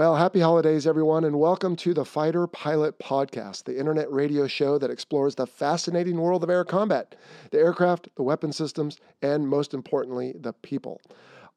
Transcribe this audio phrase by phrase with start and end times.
[0.00, 4.78] Well, happy holidays, everyone, and welcome to the Fighter Pilot Podcast, the internet radio show
[4.78, 7.16] that explores the fascinating world of air combat,
[7.50, 11.02] the aircraft, the weapon systems, and most importantly, the people.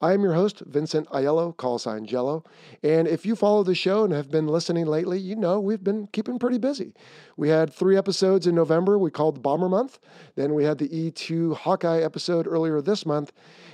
[0.02, 2.44] I am your host, Vincent Aiello, call sign Jello.
[2.84, 6.08] And if you follow the show and have been listening lately, you know we've been
[6.08, 6.94] keeping pretty busy.
[7.38, 10.00] We had three episodes in November we called Bomber Month.
[10.36, 13.32] Then we had the E2 Hawkeye episode earlier this month.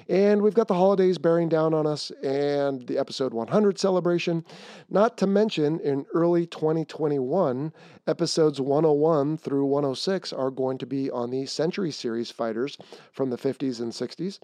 [0.10, 4.44] And we've got the holidays bearing down on us and the episode 100 celebration.
[4.90, 7.72] Not to mention, in early 2021,
[8.08, 12.76] episodes 101 through 106 are going to be on the Century Series fighters
[13.12, 14.40] from the 50s and 60s.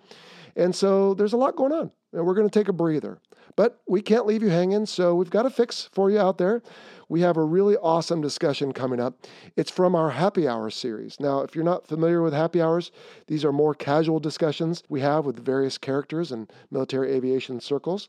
[0.56, 3.18] And so there's a lot going on, and we're going to take a breather.
[3.56, 6.62] But we can't leave you hanging, so we've got a fix for you out there
[7.10, 9.16] we have a really awesome discussion coming up.
[9.56, 11.20] It's from our happy hour series.
[11.20, 12.92] Now, if you're not familiar with happy hours,
[13.28, 18.08] these are more casual discussions we have with various characters in military aviation circles.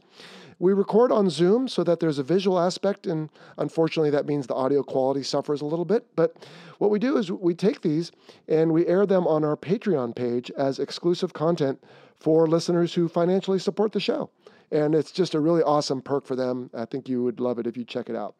[0.58, 4.54] We record on Zoom so that there's a visual aspect, and unfortunately, that means the
[4.54, 6.06] audio quality suffers a little bit.
[6.16, 6.34] But
[6.78, 8.10] what we do is we take these
[8.48, 11.82] and we air them on our Patreon page as exclusive content
[12.18, 14.30] for listeners who financially support the show.
[14.72, 16.70] And it's just a really awesome perk for them.
[16.74, 18.34] I think you would love it if you check it out.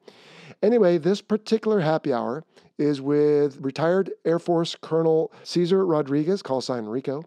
[0.62, 2.44] Anyway, this particular happy hour
[2.78, 7.24] is with retired Air Force Colonel Cesar Rodriguez, call sign Rico,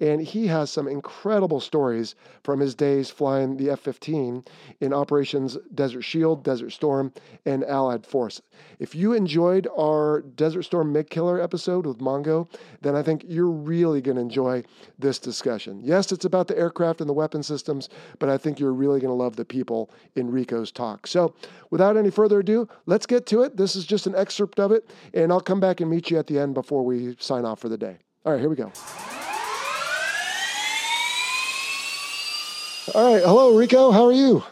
[0.00, 4.44] and he has some incredible stories from his days flying the F 15
[4.80, 7.12] in operations Desert Shield, Desert Storm,
[7.46, 8.42] and Allied Force.
[8.78, 12.48] If you enjoyed our Desert Storm MiG Killer episode with Mongo,
[12.80, 14.64] then I think you're really going to enjoy
[14.98, 15.80] this discussion.
[15.82, 17.88] Yes, it's about the aircraft and the weapon systems,
[18.18, 21.06] but I think you're really going to love the people in Rico's talk.
[21.06, 21.34] So,
[21.70, 23.56] without any further ado, let's get to it.
[23.56, 26.26] This is just an excerpt of it, and I'll come back and meet you at
[26.26, 27.98] the end before we sign off for the day.
[28.24, 28.72] All right, here we go.
[32.94, 33.22] All right.
[33.22, 33.92] Hello, Rico.
[33.92, 34.42] How are you?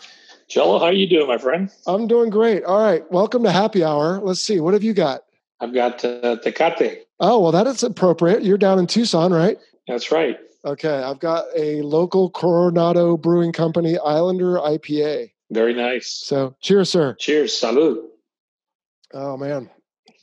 [0.49, 1.69] Jello, how are you doing, my friend?
[1.89, 2.63] I'm doing great.
[2.63, 3.03] All right.
[3.11, 4.21] Welcome to Happy Hour.
[4.21, 4.61] Let's see.
[4.61, 5.23] What have you got?
[5.59, 6.99] I've got uh, Tecate.
[7.19, 8.45] Oh, well, that is appropriate.
[8.45, 9.59] You're down in Tucson, right?
[9.89, 10.39] That's right.
[10.65, 11.03] Okay.
[11.03, 15.33] I've got a local Coronado Brewing Company Islander IPA.
[15.51, 16.09] Very nice.
[16.09, 17.15] So, cheers, sir.
[17.15, 17.53] Cheers.
[17.53, 18.05] Salud.
[19.13, 19.69] Oh, man.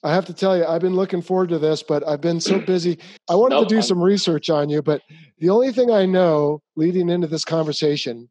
[0.03, 2.59] I have to tell you, I've been looking forward to this, but I've been so
[2.65, 2.99] busy.
[3.29, 3.83] I wanted nope, to do I'm...
[3.83, 5.01] some research on you, but
[5.39, 8.29] the only thing I know leading into this conversation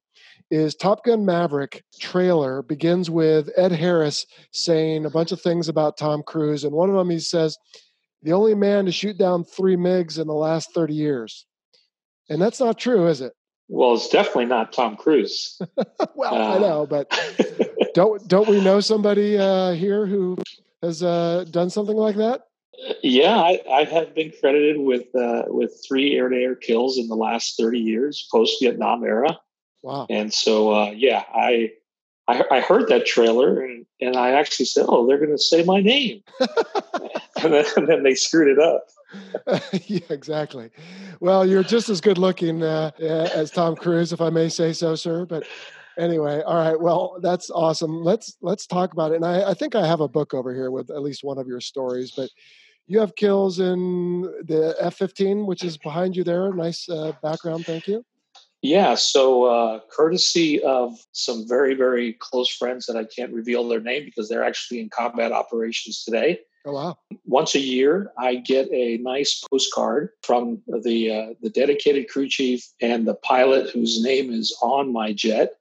[0.51, 5.97] is Top Gun Maverick trailer begins with Ed Harris saying a bunch of things about
[5.97, 7.59] Tom Cruise, and one of them he says,
[8.23, 11.47] "The only man to shoot down three MiGs in the last thirty years,"
[12.29, 13.33] and that's not true, is it?
[13.69, 15.61] Well, it's definitely not Tom Cruise.
[16.15, 17.11] well, uh, I know, but
[17.95, 20.39] don't don't we know somebody uh, here who
[20.87, 22.47] has uh, done something like that?
[23.03, 27.09] Yeah, I, I have been credited with uh, with three air to air kills in
[27.09, 29.39] the last thirty years, post Vietnam era.
[29.83, 30.07] Wow!
[30.11, 31.73] And so, uh, yeah, I,
[32.29, 35.65] I, I heard that trailer and and I actually said, "Oh, they're going to say
[35.65, 36.23] my name,"
[37.43, 38.87] and, then, and, then, they screwed it up.
[39.87, 40.71] yeah, exactly.
[41.21, 44.97] Well, you're just as good looking uh, as Tom Cruise, if I may say so,
[44.97, 45.25] sir.
[45.25, 45.47] But
[45.99, 48.03] anyway all right well that's awesome.
[48.03, 49.17] Let's let's talk about it.
[49.17, 51.47] And I, I think i have a book over here with at least one of
[51.47, 52.31] your stories but
[52.87, 56.53] you have kills in the f-15 which is behind you there.
[56.53, 58.05] Nice uh, background thank you.
[58.63, 63.81] Yeah so uh, courtesy of some very very close friends that i can't reveal their
[63.81, 66.41] name because they're actually in combat operations today.
[66.67, 66.99] Oh wow!
[67.27, 72.67] Once a year, I get a nice postcard from the uh, the dedicated crew chief
[72.81, 75.53] and the pilot whose name is on my jet.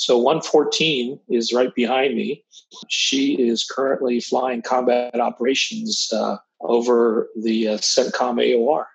[0.00, 2.42] So 114 is right behind me.
[2.88, 8.86] She is currently flying combat operations uh, over the uh, CENTCOM AOR.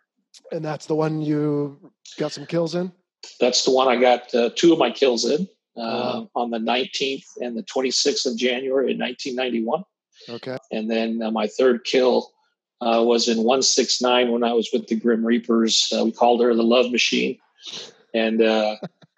[0.52, 2.92] And that's the one you got some kills in?
[3.40, 5.48] That's the one I got uh, two of my kills in
[5.78, 6.30] uh, wow.
[6.34, 9.84] on the 19th and the 26th of January in 1991.
[10.28, 10.58] Okay.
[10.72, 12.32] And then uh, my third kill
[12.82, 15.88] uh, was in 169 when I was with the Grim Reapers.
[15.96, 17.38] Uh, we called her the Love Machine.
[18.16, 18.78] And uh,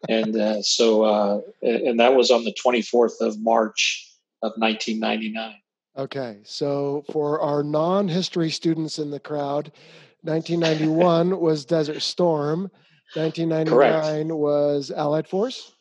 [0.09, 4.11] and uh, so uh, and that was on the 24th of March
[4.41, 5.55] of 1999.
[5.97, 9.71] Okay, so for our non-history students in the crowd,
[10.21, 12.69] 1991 was Desert Storm.
[13.15, 14.35] 1999 Correct.
[14.35, 15.73] was Allied Force.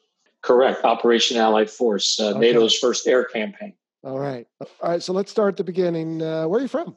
[0.43, 0.85] Correct.
[0.85, 2.39] Operation Allied Force, uh, okay.
[2.39, 3.75] NATO's first air campaign.
[4.05, 4.47] All right.
[4.61, 5.03] All right.
[5.03, 6.23] So let's start at the beginning.
[6.23, 6.97] Uh, where are you from?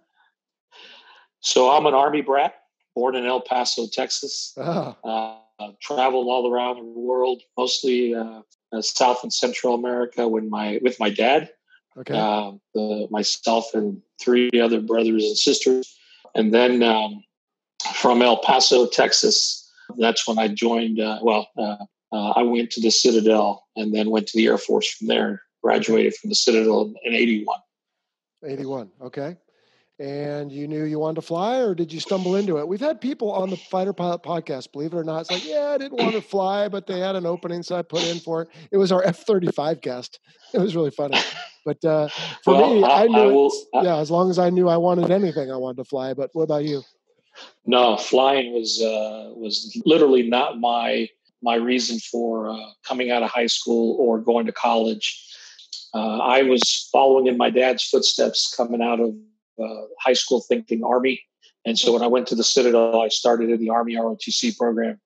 [1.39, 2.53] So I'm an Army brat,
[2.95, 4.53] born in El Paso, Texas.
[4.57, 5.41] Oh.
[5.59, 8.41] Uh, traveled all around the world, mostly uh,
[8.71, 11.49] uh, South and Central America, when my with my dad.
[11.97, 12.17] Okay.
[12.17, 15.97] Uh, the, myself and three other brothers and sisters,
[16.33, 17.21] and then um,
[17.95, 19.69] from El Paso, Texas.
[19.97, 21.01] That's when I joined.
[21.01, 21.75] Uh, well, uh,
[22.11, 25.41] I went to the Citadel, and then went to the Air Force from there.
[25.61, 27.59] Graduated from the Citadel in '81.
[28.45, 28.89] 81.
[29.01, 29.35] Okay
[29.99, 32.67] and you knew you wanted to fly or did you stumble into it?
[32.67, 35.71] We've had people on the fighter pilot podcast believe it or not it's like yeah
[35.73, 38.43] i didn't want to fly but they had an opening so i put in for
[38.43, 38.49] it.
[38.71, 40.19] It was our f-35 guest.
[40.51, 41.15] It was really funny.
[41.63, 42.07] But uh,
[42.43, 44.67] for well, me i, I knew I will, it, yeah as long as i knew
[44.67, 46.81] i wanted anything i wanted to fly but what about you?
[47.65, 51.07] No flying was uh, was literally not my
[51.43, 55.25] my reason for uh, coming out of high school or going to college.
[55.93, 59.13] Uh, i was following in my dad's footsteps coming out of
[59.59, 61.21] uh, high school thinking Army.
[61.65, 64.99] And so when I went to the Citadel, I started in the Army ROTC program.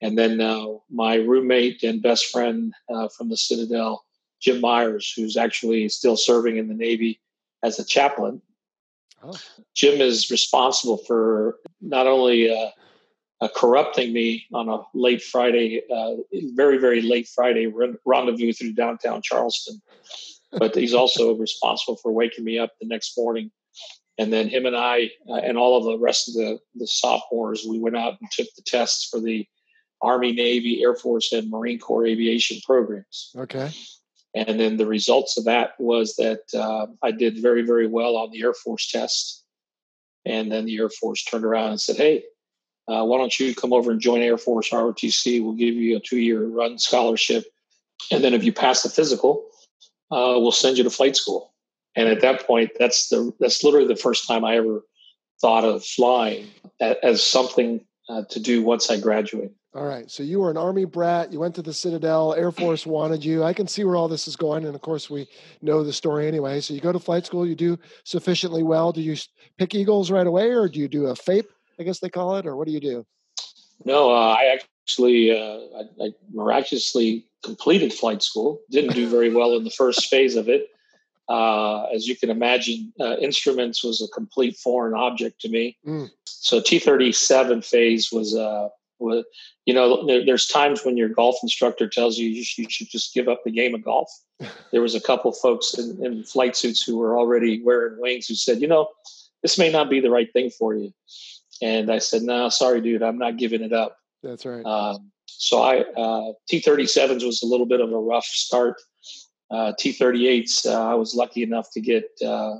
[0.00, 4.04] And then uh, my roommate and best friend uh, from the Citadel,
[4.40, 7.20] Jim Myers, who's actually still serving in the Navy
[7.62, 8.40] as a chaplain.
[9.22, 9.36] Oh.
[9.74, 12.70] Jim is responsible for not only uh,
[13.40, 16.14] uh, corrupting me on a late Friday, uh,
[16.54, 17.72] very, very late Friday
[18.04, 19.80] rendezvous through downtown Charleston,
[20.52, 23.50] but he's also responsible for waking me up the next morning
[24.18, 27.64] and then him and I uh, and all of the rest of the, the sophomores,
[27.68, 29.46] we went out and took the tests for the
[30.02, 33.32] Army, Navy, Air Force, and Marine Corps aviation programs.
[33.36, 33.70] Okay.
[34.34, 38.30] And then the results of that was that uh, I did very, very well on
[38.30, 39.44] the Air Force test.
[40.24, 42.24] And then the Air Force turned around and said, Hey,
[42.88, 45.42] uh, why don't you come over and join Air Force ROTC?
[45.42, 47.44] We'll give you a two year run scholarship.
[48.10, 49.46] And then if you pass the physical,
[50.10, 51.52] uh, we'll send you to flight school.
[51.98, 54.82] And at that point, that's the that's literally the first time I ever
[55.40, 56.46] thought of flying
[56.80, 59.52] as something uh, to do once I graduated.
[59.74, 60.08] All right.
[60.08, 61.32] So you were an Army brat.
[61.32, 62.34] You went to the Citadel.
[62.34, 63.42] Air Force wanted you.
[63.42, 64.64] I can see where all this is going.
[64.64, 65.28] And of course, we
[65.60, 66.60] know the story anyway.
[66.60, 67.44] So you go to flight school.
[67.44, 68.92] You do sufficiently well.
[68.92, 69.16] Do you
[69.58, 71.46] pick Eagles right away or do you do a FAIP,
[71.80, 72.46] I guess they call it?
[72.46, 73.04] Or what do you do?
[73.84, 78.60] No, uh, I actually uh, I, I miraculously completed flight school.
[78.70, 80.68] Didn't do very well in the first phase of it.
[81.28, 85.76] Uh, as you can imagine, uh, instruments was a complete foreign object to me.
[85.86, 86.10] Mm.
[86.24, 89.24] So T37 phase was, uh, was
[89.66, 92.88] you know, there, there's times when your golf instructor tells you you should, you should,
[92.88, 94.10] just give up the game of golf.
[94.72, 98.34] There was a couple folks in, in, flight suits who were already wearing wings who
[98.34, 98.88] said, you know,
[99.42, 100.92] this may not be the right thing for you.
[101.60, 103.96] And I said, no, sorry, dude, I'm not giving it up.
[104.22, 104.64] That's right.
[104.64, 108.76] Um, so I uh, T37s was a little bit of a rough start
[109.50, 110.66] uh, T-38s.
[110.66, 112.54] Uh, I was lucky enough to get uh,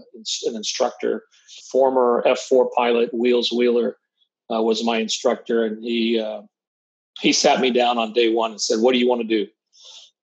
[0.46, 1.24] an instructor,
[1.70, 3.96] former F-4 pilot Wheels Wheeler
[4.52, 6.22] uh, was my instructor, and he
[7.20, 9.46] he sat me down on day one and said, "What do you want to do?"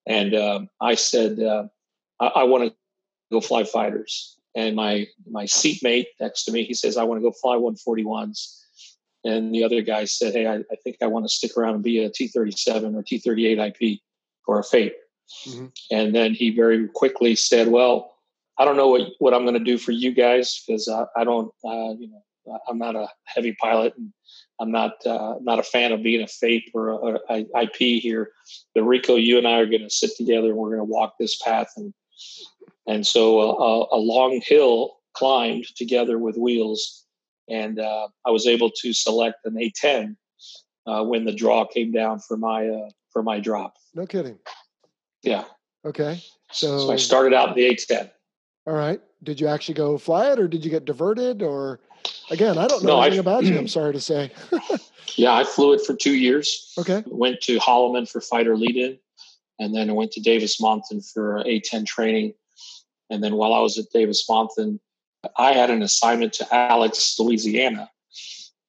[0.08, 1.40] And um, I said,
[2.20, 2.76] "I, I want to
[3.32, 7.30] go fly fighters." And my my seatmate next to me, he says, "I want to
[7.30, 8.62] go fly 141s."
[9.24, 11.84] And the other guy said, "Hey, I, I think I want to stick around and
[11.84, 14.00] be a T-37 or T-38 IP
[14.48, 14.94] or a FAIP."
[15.48, 15.66] Mm-hmm.
[15.92, 18.16] And then he very quickly said, "Well,
[18.58, 21.24] I don't know what what I'm going to do for you guys because I, I,
[21.24, 24.14] don't, uh, you know, I'm not a heavy pilot and
[24.60, 28.02] I'm not uh, not a fan of being a FAIP or a, a, a IP
[28.02, 28.32] here.
[28.74, 31.16] But Rico, you and I are going to sit together and we're going to walk
[31.20, 31.94] this path and
[32.88, 37.06] and so a, a long hill climbed together with wheels,
[37.50, 40.16] and uh, I was able to select an A10
[40.86, 43.74] uh, when the draw came down for my uh, for my drop.
[43.94, 44.38] No kidding.
[45.26, 45.46] Yeah.
[45.84, 46.22] Okay.
[46.52, 48.10] So, so I started out in the A10.
[48.68, 49.02] All right.
[49.24, 51.80] Did you actually go fly it or did you get diverted or
[52.30, 54.32] again, I don't know no, anything I, about you, I'm sorry to say.
[55.16, 56.74] yeah, I flew it for two years.
[56.78, 57.04] Okay.
[57.08, 59.00] Went to Holloman for fighter lead in
[59.60, 62.34] and then I went to Davis Monthan for A10 training.
[63.10, 64.80] And then while I was at Davis Monthan,
[65.38, 67.90] I had an assignment to Alex, Louisiana,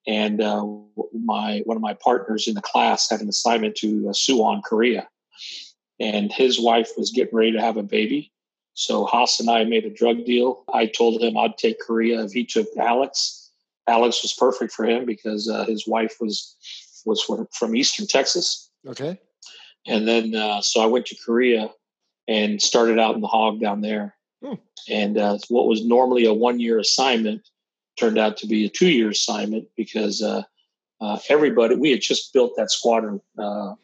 [0.07, 0.65] and uh,
[1.13, 5.09] my one of my partners in the class had an assignment to uh, Suwon, Korea
[6.01, 8.33] and his wife was getting ready to have a baby.
[8.75, 10.65] So Haas and I made a drug deal.
[10.73, 13.51] I told him I'd take Korea if he took Alex.
[13.87, 16.57] Alex was perfect for him because uh, his wife was
[17.07, 17.23] was
[17.53, 18.71] from Eastern Texas.
[18.87, 19.19] Okay.
[19.87, 21.71] And then uh, so I went to Korea
[22.29, 24.15] and started out in the hog down there.
[24.45, 24.55] Hmm.
[24.89, 27.49] And uh, what was normally a one year assignment
[27.99, 30.43] turned out to be a two year assignment because uh,
[31.01, 33.75] uh, everybody we had just built that squadron uh,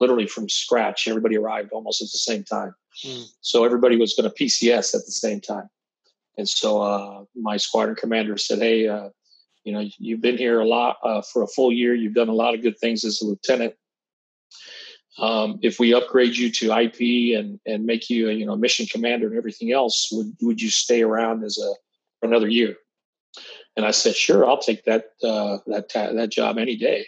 [0.00, 1.08] literally from scratch.
[1.08, 2.74] Everybody arrived almost at the same time.
[3.04, 3.24] Mm.
[3.40, 5.68] So everybody was going to PCS at the same time.
[6.36, 9.10] And so uh, my squadron commander said, Hey, uh,
[9.64, 11.94] you know, you've been here a lot uh, for a full year.
[11.94, 13.74] You've done a lot of good things as a lieutenant.
[15.18, 18.86] Um, if we upgrade you to IP and and make you a you know mission
[18.86, 21.74] commander and everything else, would would you stay around as a
[22.20, 22.76] for another year?
[23.76, 27.06] And I said, sure, I'll take that uh, that ta- that job any day.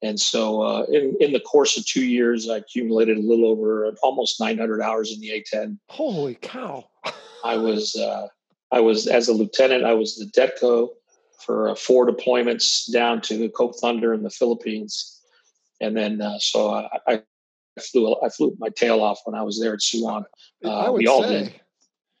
[0.00, 3.92] And so, uh, in in the course of two years, I accumulated a little over
[4.02, 5.78] almost 900 hours in the A10.
[5.88, 6.88] Holy cow!
[7.44, 8.28] I was uh,
[8.70, 9.84] I was as a lieutenant.
[9.84, 10.90] I was the DETCO
[11.38, 15.20] for uh, four deployments down to Cope Thunder in the Philippines,
[15.80, 17.22] and then uh, so I, I,
[17.80, 20.24] flew I flew my tail off when I was there at Suwon.
[20.64, 21.44] I uh, would we all say.
[21.44, 21.60] Did.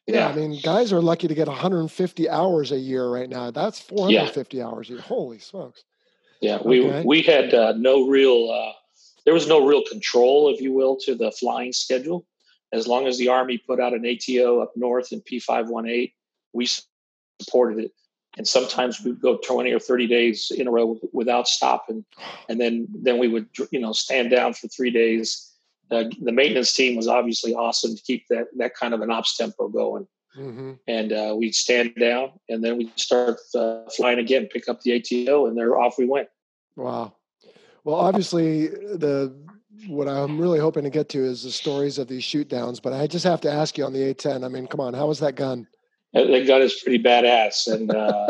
[0.06, 0.14] Yeah.
[0.14, 0.28] yeah.
[0.28, 3.50] I mean, guys are lucky to get 150 hours a year right now.
[3.50, 4.66] That's 450 yeah.
[4.66, 5.02] hours a year.
[5.02, 5.84] Holy smokes!
[6.40, 7.02] Yeah, we okay.
[7.04, 8.72] we had uh, no real uh,
[9.28, 12.24] there was no real control, if you will, to the flying schedule.
[12.72, 16.12] As long as the Army put out an ATO up north in P518,
[16.54, 16.66] we
[17.40, 17.92] supported it.
[18.38, 22.06] And sometimes we'd go 20 or 30 days in a row without stopping.
[22.48, 25.52] And then, then we would, you know, stand down for three days.
[25.90, 29.36] Uh, the maintenance team was obviously awesome to keep that, that kind of an ops
[29.36, 30.06] tempo going.
[30.38, 30.72] Mm-hmm.
[30.86, 34.94] And uh, we'd stand down and then we'd start uh, flying again, pick up the
[34.94, 36.28] ATO, and there off we went.
[36.76, 37.14] Wow.
[37.84, 39.34] Well, obviously, the
[39.86, 42.80] what I'm really hoping to get to is the stories of these shoot downs.
[42.80, 44.44] But I just have to ask you on the A10.
[44.44, 45.66] I mean, come on, how was that gun?
[46.12, 48.26] That gun is pretty badass, and uh,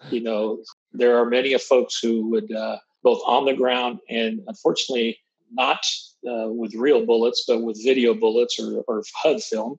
[0.10, 4.40] you know there are many of folks who would uh, both on the ground and
[4.48, 5.18] unfortunately
[5.52, 5.84] not
[6.28, 9.78] uh, with real bullets, but with video bullets or, or HUD film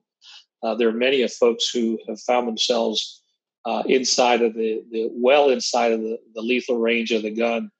[0.62, 3.22] uh, there are many of folks who have found themselves
[3.64, 7.70] uh, inside of the, the well inside of the, the lethal range of the gun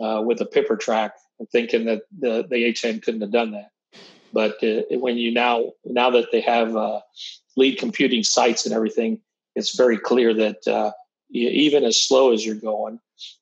[0.00, 1.12] uh, with a pipper track,
[1.52, 3.70] thinking that the, the A10 couldn't have done that.
[4.32, 7.00] But uh, when you now now that they have uh,
[7.56, 9.20] lead computing sights and everything,
[9.54, 10.92] it's very clear that uh,
[11.30, 13.00] even as slow as you're going,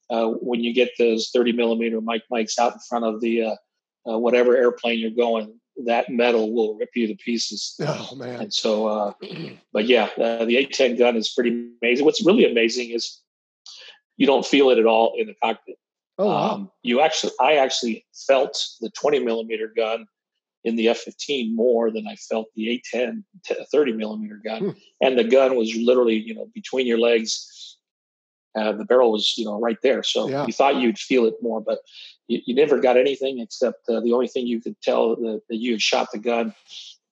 [0.09, 3.57] when you get those 30 millimeter mic mics out in front of the
[4.05, 7.75] whatever airplane you're going, that metal will rip you to pieces.
[7.81, 8.41] Oh man!
[8.41, 9.13] And so, uh,
[9.73, 12.05] but yeah, uh, the A10 gun is pretty amazing.
[12.05, 13.21] What's really amazing is
[14.17, 15.77] you don't feel it at all in the cockpit.
[16.19, 16.51] Oh wow!
[16.51, 20.07] Um, you actually, I actually felt the 20 millimeter gun
[20.65, 23.23] in the F-15 more than I felt the A10
[23.71, 24.71] 30 millimeter gun, hmm.
[25.01, 27.56] and the gun was literally, you know, between your legs
[28.57, 30.03] uh, the barrel was you know right there.
[30.03, 30.47] So yeah.
[30.47, 31.81] you thought you'd feel it more but
[32.29, 35.57] you, you never got anything except uh, the only thing you could tell that, that
[35.57, 36.55] you had shot the gun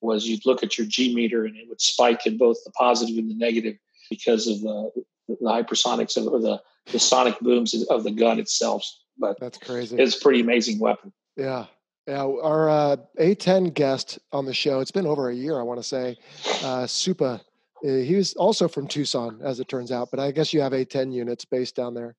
[0.01, 3.17] was you'd look at your g meter and it would spike in both the positive
[3.17, 3.77] and the negative
[4.11, 4.91] because of uh,
[5.29, 6.61] the hypersonics of, or the,
[6.93, 8.87] the sonic booms of the gun itself.
[9.19, 9.97] But that's crazy.
[9.97, 11.13] it's a pretty amazing weapon.
[11.37, 11.67] Yeah.
[12.07, 15.81] Yeah, our uh, A10 guest on the show, it's been over a year, I want
[15.81, 16.19] to say,
[16.63, 17.41] uh, Supa
[17.85, 21.13] he was also from Tucson, as it turns out, but I guess you have A10
[21.13, 22.17] units based down there.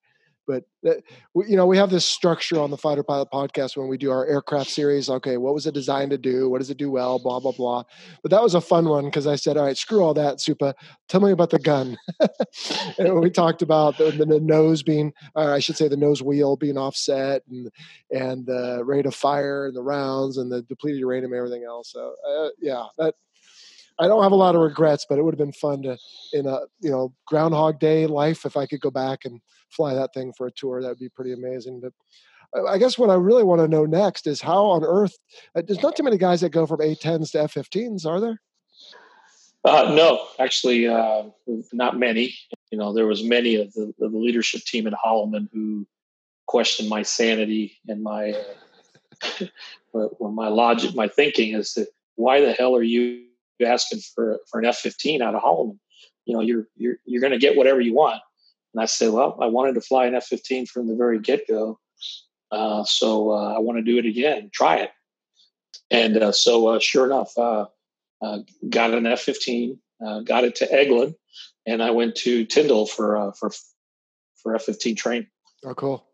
[0.48, 0.94] But uh,
[1.36, 4.28] you know, we have this structure on the Fighter Pilot podcast when we do our
[4.28, 5.10] aircraft series.
[5.10, 6.50] Okay, what was it designed to do?
[6.50, 7.18] What does it do well?
[7.18, 7.84] Blah blah blah.
[8.22, 10.76] But that was a fun one because I said, "All right, screw all that, Supa.
[11.10, 11.98] Tell me about the gun."
[13.00, 16.56] and we talked about the, the nose being, or I should say, the nose wheel
[16.58, 17.72] being offset, and
[18.12, 21.92] and the rate of fire, and the rounds, and the depleted uranium, and everything else.
[21.92, 23.16] So uh, yeah, that
[23.98, 25.98] I don't have a lot of regrets, but it would have been fun to
[26.34, 30.14] in a you know Groundhog Day life if I could go back and fly that
[30.14, 30.82] thing for a tour.
[30.82, 31.82] That would be pretty amazing.
[31.82, 31.94] But
[32.68, 35.16] I guess what I really want to know next is how on earth
[35.56, 38.42] uh, there's not too many guys that go from A10s to F15s, are there?
[39.64, 41.24] Uh, no, actually, uh,
[41.74, 42.34] not many.
[42.72, 45.88] You know, there was many of the, the leadership team at Holloman who
[46.46, 48.36] questioned my sanity and my
[49.42, 53.26] uh, my logic, my thinking is that why the hell are you
[53.62, 55.80] asking for for an F fifteen out of Holloman.
[56.26, 58.22] You know, you're you're you're going to get whatever you want.
[58.74, 61.48] And I said, well, I wanted to fly an F fifteen from the very get
[61.48, 61.80] go,
[62.52, 64.92] uh, so uh, I want to do it again, try it.
[65.92, 67.68] And uh, so, uh, sure enough, uh,
[68.22, 69.80] uh, got an F fifteen,
[70.24, 71.16] got it to Eglin,
[71.66, 73.52] and I went to Tyndall for for
[74.36, 75.28] for F fifteen training.
[75.64, 76.06] Oh, cool.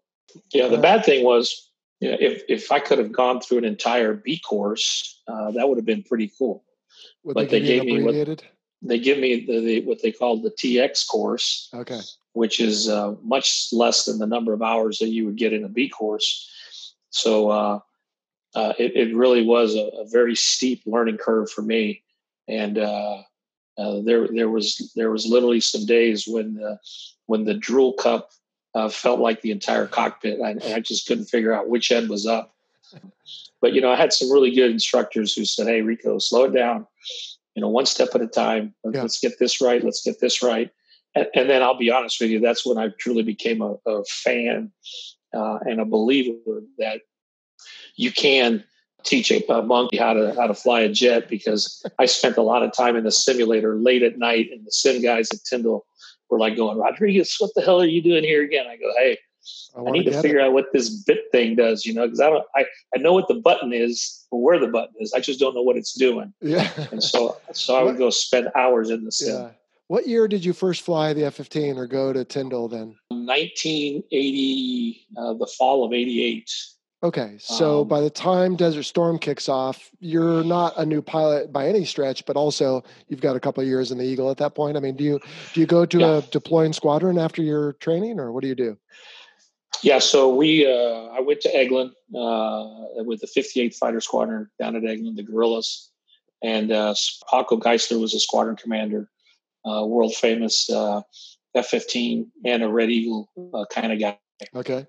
[0.54, 3.66] Yeah, the bad thing was you know, if if I could have gone through an
[3.66, 6.64] entire B course, uh, that would have been pretty cool.
[7.24, 8.44] Would but they, they gave me what
[8.84, 11.70] they give me the, the, what they call the TX course.
[11.74, 12.00] Okay.
[12.34, 15.64] Which is uh, much less than the number of hours that you would get in
[15.64, 16.50] a B course.
[17.10, 17.80] So uh,
[18.56, 22.04] uh, it, it, really was a, a, very steep learning curve for me,
[22.48, 23.22] and uh,
[23.78, 26.80] uh, there there was there was literally some days when the
[27.26, 28.30] when the drool cup
[28.76, 30.40] uh, felt like the entire cockpit.
[30.42, 32.56] I, I just couldn't figure out which end was up.
[33.62, 36.54] But you know, I had some really good instructors who said, "Hey, Rico, slow it
[36.54, 36.88] down.
[37.56, 38.74] You know, one step at a time.
[38.84, 39.02] Let's, yeah.
[39.02, 39.84] let's get this right.
[39.84, 40.72] Let's get this right."
[41.14, 44.04] And, and, then I'll be honest with you, that's when I truly became a, a
[44.06, 44.72] fan
[45.34, 47.02] uh, and a believer that
[47.96, 48.64] you can
[49.04, 52.42] teach a, a, monkey how to how to fly a jet because I spent a
[52.42, 55.86] lot of time in the simulator late at night, and the sim guys at Tyndall
[56.30, 59.18] were like going, "Rodriguez, what the hell are you doing here again?" I go, "Hey,
[59.76, 60.44] I, I need to figure it.
[60.44, 63.28] out what this bit thing does, you know, because I don't, I, I know what
[63.28, 65.14] the button is, or where the button is.
[65.14, 66.34] I just don't know what it's doing.
[66.42, 66.70] Yeah.
[66.92, 69.34] and so, so I would go spend hours in the sim.
[69.34, 69.50] Yeah.
[69.88, 72.96] What year did you first fly the F-15 or go to Tyndall then?
[73.10, 76.50] 1980, uh, the fall of 88.
[77.04, 81.52] Okay, so um, by the time Desert Storm kicks off, you're not a new pilot
[81.52, 84.38] by any stretch, but also you've got a couple of years in the Eagle at
[84.38, 84.78] that point.
[84.78, 85.20] I mean, do you
[85.54, 86.18] do you go to yeah.
[86.18, 88.78] a deploying squadron after your training, or what do you do?
[89.84, 94.76] Yeah, so we uh, I went to Eglin uh, with the 58th Fighter Squadron down
[94.76, 95.90] at Eglin, the Guerrillas,
[96.44, 96.94] and uh,
[97.30, 99.10] Paco Geisler was a squadron commander,
[99.66, 101.02] uh, world famous uh,
[101.56, 104.18] F-15 and a Red Eagle uh, kind of guy.
[104.56, 104.86] Okay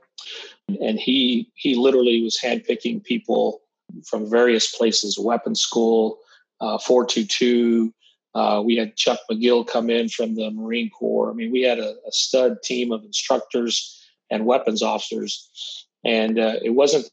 [0.81, 3.61] and he he literally was handpicking people
[4.07, 6.19] from various places, weapons school,
[6.61, 7.93] uh, 422.
[8.35, 11.31] Uh, we had Chuck McGill come in from the Marine Corps.
[11.31, 14.02] I mean, we had a, a stud team of instructors
[14.33, 15.87] and weapons officers.
[16.05, 17.09] And uh, it wasn't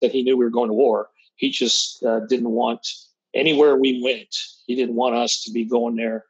[0.00, 1.10] that he knew we were going to war.
[1.36, 2.86] He just uh, didn't want
[3.34, 4.34] anywhere we went.
[4.66, 6.24] He didn't want us to be going there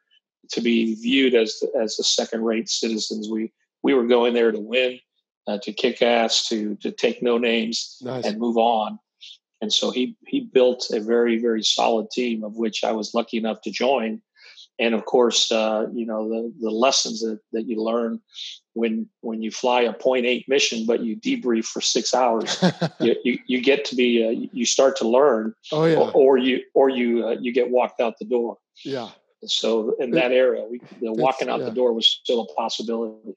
[0.51, 3.29] to be viewed as as the second rate citizens.
[3.31, 5.01] We we were going there to win
[5.47, 8.27] uh, to kick ass, to to take no names nice.
[8.27, 8.99] and move on.
[9.61, 13.39] And so he he built a very very solid team of which I was lucky
[13.39, 14.21] enough to join.
[14.79, 18.21] And of course, uh, you know the the lessons that, that you learn
[18.73, 22.63] when when you fly a point 0.8 mission, but you debrief for six hours,
[23.01, 25.97] you, you, you get to be uh, you start to learn, oh, yeah.
[25.97, 28.59] or, or you or you uh, you get walked out the door.
[28.85, 29.11] Yeah.
[29.47, 31.67] So in that era, we, the walking out yeah.
[31.67, 33.35] the door was still a possibility.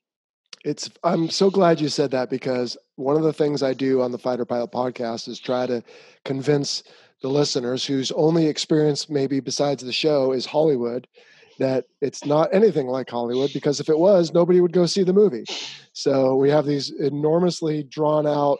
[0.65, 4.11] It's I'm so glad you said that because one of the things I do on
[4.11, 5.83] the Fighter Pilot podcast is try to
[6.25, 6.83] convince
[7.21, 11.07] the listeners whose only experience maybe besides the show is Hollywood
[11.59, 15.13] that it's not anything like Hollywood because if it was nobody would go see the
[15.13, 15.43] movie.
[15.93, 18.59] So we have these enormously drawn out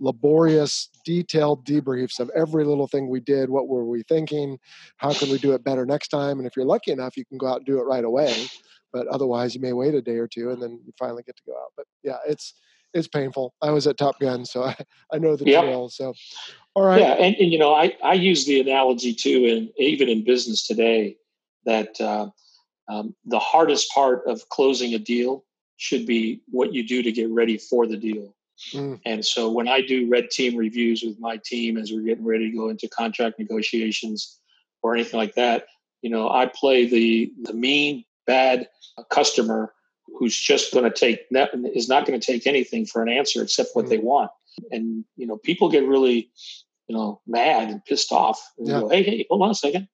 [0.00, 3.50] laborious detailed debriefs of every little thing we did.
[3.50, 4.58] What were we thinking?
[4.96, 6.38] How can we do it better next time?
[6.38, 8.46] And if you're lucky enough you can go out and do it right away.
[8.92, 11.42] But otherwise you may wait a day or two and then you finally get to
[11.46, 11.72] go out.
[11.76, 12.54] But yeah it's
[12.94, 13.52] it's painful.
[13.60, 14.74] I was at top gun so i,
[15.12, 15.64] I know the yep.
[15.64, 15.90] drill.
[15.90, 16.14] So
[16.78, 20.08] all right yeah and, and, you know i i use the analogy too and even
[20.08, 21.16] in business today
[21.64, 22.28] that uh,
[22.88, 25.44] um, the hardest part of closing a deal
[25.76, 28.34] should be what you do to get ready for the deal
[28.72, 28.98] mm.
[29.04, 32.50] and so when i do red team reviews with my team as we're getting ready
[32.50, 34.38] to go into contract negotiations
[34.82, 35.66] or anything like that
[36.02, 38.68] you know i play the the mean bad
[39.10, 39.72] customer
[40.16, 41.20] who's just going to take
[41.74, 43.90] is not going to take anything for an answer except what mm-hmm.
[43.90, 44.30] they want
[44.70, 46.30] and you know people get really
[46.88, 48.80] you know mad and pissed off and yeah.
[48.80, 49.88] go hey hey hold on a second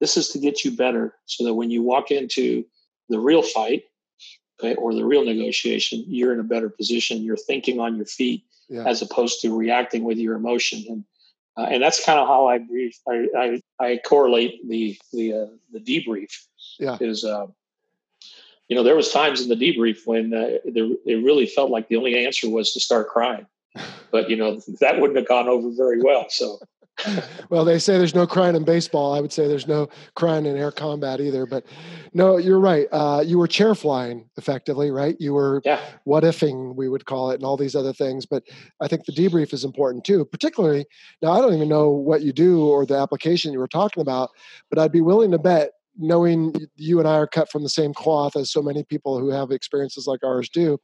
[0.00, 2.64] this is to get you better so that when you walk into
[3.08, 3.84] the real fight
[4.60, 8.44] okay, or the real negotiation you're in a better position you're thinking on your feet
[8.68, 8.84] yeah.
[8.84, 11.04] as opposed to reacting with your emotion and
[11.58, 12.96] uh, and that's kind of how I brief.
[13.08, 16.30] I, I, I correlate the the uh, the debrief.
[16.78, 16.96] Yeah.
[17.00, 17.46] Is uh,
[18.68, 21.88] you know, there was times in the debrief when uh, there, it really felt like
[21.88, 23.46] the only answer was to start crying.
[24.10, 26.26] But you know, that wouldn't have gone over very well.
[26.28, 26.58] So,
[27.50, 29.14] well, they say there's no crying in baseball.
[29.14, 31.46] I would say there's no crying in air combat either.
[31.46, 31.64] But
[32.12, 32.86] no, you're right.
[32.90, 35.16] Uh, you were chair flying effectively, right?
[35.18, 35.80] You were yeah.
[36.04, 38.26] what ifing, we would call it, and all these other things.
[38.26, 38.42] But
[38.80, 40.86] I think the debrief is important too, particularly
[41.22, 41.32] now.
[41.32, 44.30] I don't even know what you do or the application you were talking about,
[44.70, 47.92] but I'd be willing to bet knowing you and I are cut from the same
[47.92, 50.78] cloth as so many people who have experiences like ours do.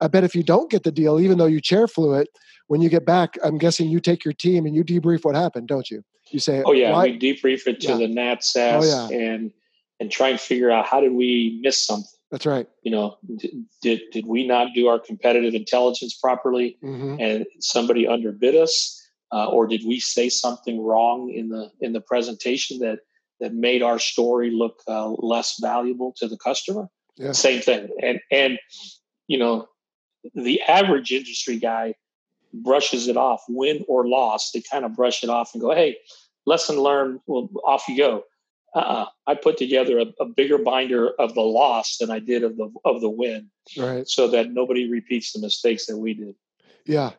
[0.00, 2.28] I bet if you don't get the deal, even though you chair flew it,
[2.66, 5.68] when you get back, I'm guessing you take your team and you debrief what happened,
[5.68, 6.02] don't you?
[6.30, 7.96] You say, "Oh yeah, we debrief it to yeah.
[7.96, 9.16] the NAT SAS oh, yeah.
[9.16, 9.52] and
[9.98, 12.68] and try and figure out how did we miss something." That's right.
[12.82, 17.16] You know, did did, did we not do our competitive intelligence properly, mm-hmm.
[17.18, 22.02] and somebody underbid us, uh, or did we say something wrong in the in the
[22.02, 23.00] presentation that
[23.40, 26.88] that made our story look uh, less valuable to the customer.
[27.16, 27.32] Yeah.
[27.32, 27.88] Same thing.
[28.02, 28.58] And and
[29.26, 29.68] you know,
[30.34, 31.94] the average industry guy
[32.52, 34.50] brushes it off, win or loss.
[34.52, 35.98] They kind of brush it off and go, "Hey,
[36.46, 37.20] lesson learned.
[37.26, 38.24] Well, off you go."
[38.74, 39.06] Uh-uh.
[39.26, 42.70] I put together a, a, bigger binder of the loss than I did of the
[42.84, 44.06] of the win, right?
[44.06, 46.34] So that nobody repeats the mistakes that we did.
[46.84, 47.12] Yeah,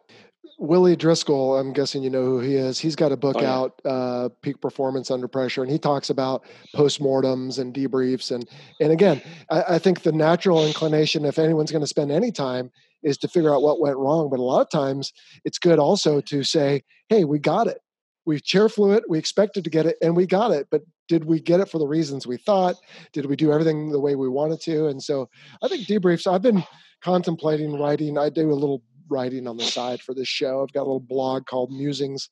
[0.58, 2.80] Willie Driscoll, I'm guessing you know who he is.
[2.80, 3.56] He's got a book Oh, yeah.
[3.56, 6.43] out, uh, Peak Performance Under Pressure, and he talks about
[6.75, 8.32] postmortems and debriefs.
[8.32, 8.47] And
[8.82, 12.71] and again, I, I think the natural inclination, if anyone's going to spend any time,
[13.04, 14.30] is to figure out what went wrong.
[14.30, 15.13] But a lot of times,
[15.45, 17.80] it's good also to say, "Hey, we got it.
[18.25, 19.04] We chair flew it.
[19.10, 20.67] We expected to get it, and we got it.
[20.69, 22.75] But did we get it for the reasons we thought?
[23.13, 25.30] Did we do everything the way we wanted to?" And so,
[25.62, 26.32] I think debriefs.
[26.32, 26.63] I've been
[27.02, 28.17] contemplating writing.
[28.17, 30.62] I do a little writing on the side for this show.
[30.62, 32.30] I've got a little blog called Musings,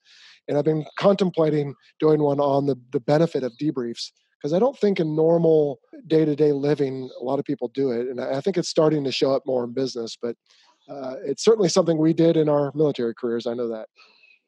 [0.48, 4.78] and I've been contemplating doing one on the the benefit of debriefs because I don't
[4.78, 8.42] think in normal day to day living a lot of people do it, and I
[8.42, 10.18] think it's starting to show up more in business.
[10.22, 10.36] But
[10.90, 13.46] uh, it's certainly something we did in our military careers.
[13.46, 13.88] I know that.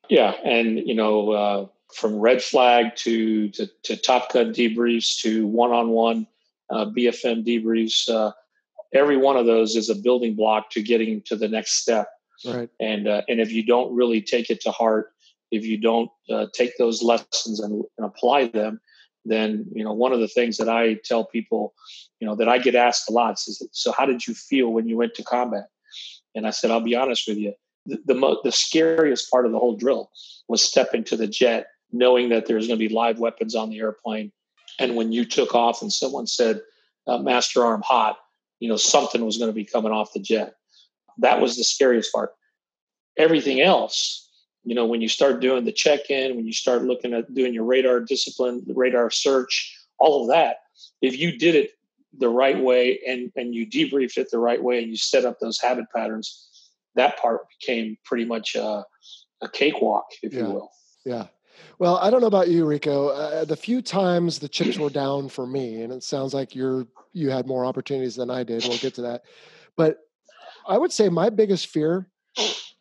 [0.09, 5.45] Yeah, and you know, uh, from red flag to to, to Top Gun debriefs to
[5.47, 6.27] one on one
[6.71, 8.31] BFM debriefs, uh,
[8.93, 12.07] every one of those is a building block to getting to the next step.
[12.45, 12.69] Right.
[12.79, 15.11] And uh, and if you don't really take it to heart,
[15.51, 18.79] if you don't uh, take those lessons and, and apply them,
[19.25, 21.73] then you know one of the things that I tell people,
[22.19, 24.87] you know, that I get asked a lot is, so how did you feel when
[24.87, 25.67] you went to combat?
[26.35, 27.53] And I said, I'll be honest with you,
[27.85, 30.09] the the, mo- the scariest part of the whole drill
[30.47, 33.79] was stepping to the jet, knowing that there's going to be live weapons on the
[33.79, 34.31] airplane,
[34.79, 36.61] and when you took off and someone said,
[37.07, 38.17] uh, "Master arm hot,"
[38.61, 40.53] you know something was going to be coming off the jet.
[41.19, 42.31] That was the scariest part.
[43.17, 44.29] Everything else,
[44.63, 47.63] you know, when you start doing the check-in, when you start looking at doing your
[47.65, 50.57] radar discipline, the radar search, all of that,
[51.01, 51.71] if you did it
[52.17, 55.39] the right way and and you debriefed it the right way and you set up
[55.39, 56.49] those habit patterns,
[56.95, 58.83] that part became pretty much uh,
[59.41, 60.47] a cakewalk, if Yeah.
[60.47, 60.71] you will.
[61.05, 61.27] Yeah.
[61.77, 63.09] Well, I don't know about you, Rico.
[63.09, 66.87] Uh, the few times the chips were down for me, and it sounds like you're
[67.13, 68.65] you had more opportunities than I did.
[68.65, 69.23] We'll get to that.
[69.75, 69.97] But
[70.69, 72.07] I would say my biggest fear,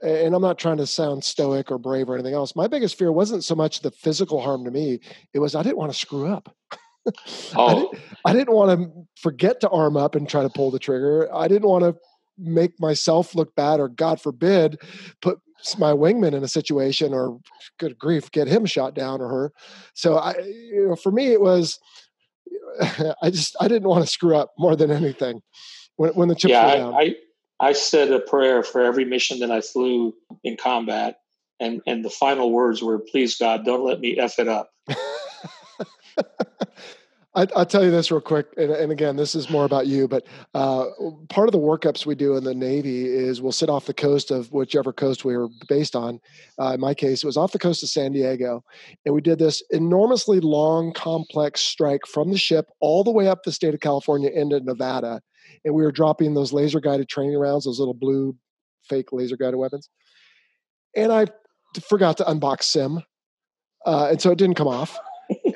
[0.02, 2.54] and I'm not trying to sound stoic or brave or anything else.
[2.54, 5.00] My biggest fear wasn't so much the physical harm to me;
[5.32, 6.54] it was I didn't want to screw up.
[7.06, 7.12] I,
[7.56, 10.78] Oh, didn't, I didn't want to forget to arm up and try to pull the
[10.78, 11.34] trigger.
[11.34, 11.96] I didn't want to
[12.36, 14.80] make myself look bad, or God forbid,
[15.22, 15.40] put
[15.78, 17.40] my wingman in a situation, or
[17.78, 19.52] good grief, get him shot down or her.
[19.94, 21.78] So I, you know, for me, it was
[23.22, 25.40] I just I didn't want to screw up more than anything
[25.96, 26.94] when when the chips yeah, were down.
[26.94, 27.14] I I
[27.72, 31.20] said a prayer for every mission that I flew in combat,
[31.60, 34.70] and and the final words were, "Please God, don't let me f it up."
[37.38, 40.08] I, I'll tell you this real quick, and, and again, this is more about you,
[40.08, 40.86] but uh,
[41.28, 44.32] part of the workups we do in the Navy is we'll sit off the coast
[44.32, 46.18] of whichever coast we were based on.
[46.58, 48.64] Uh, in my case, it was off the coast of San Diego,
[49.06, 53.44] and we did this enormously long, complex strike from the ship all the way up
[53.44, 55.22] the state of California into Nevada,
[55.64, 58.36] and we were dropping those laser guided training rounds, those little blue
[58.88, 59.88] fake laser guided weapons,
[60.96, 61.26] and I
[61.88, 63.02] forgot to unbox Sim,
[63.86, 64.98] uh, and so it didn't come off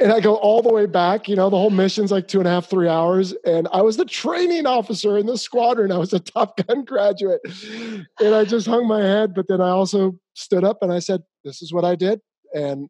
[0.00, 1.28] and I go all the way back.
[1.28, 3.34] You know, the whole mission's like two and a half, three hours.
[3.46, 5.92] And I was the training officer in the squadron.
[5.92, 7.40] I was a Top Gun graduate.
[8.20, 9.34] And I just hung my head.
[9.34, 12.20] But then I also stood up and I said, This is what I did.
[12.54, 12.88] And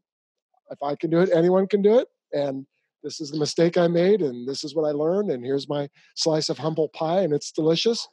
[0.71, 2.09] if I can do it, anyone can do it.
[2.33, 2.67] And
[3.03, 4.23] this is the mistake I made.
[4.23, 5.31] And this is what I learned.
[5.31, 7.21] And here's my slice of humble pie.
[7.21, 8.07] And it's delicious.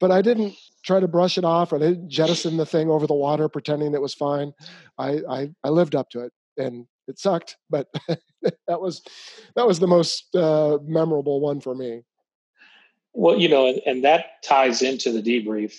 [0.00, 1.72] But I didn't try to brush it off.
[1.72, 4.52] Or I didn't jettison the thing over the water pretending it was fine.
[4.98, 6.32] I, I, I lived up to it.
[6.56, 9.02] And it sucked, but that was
[9.56, 12.02] that was the most uh, memorable one for me.
[13.12, 15.74] Well, you know, and, that ties into the debrief.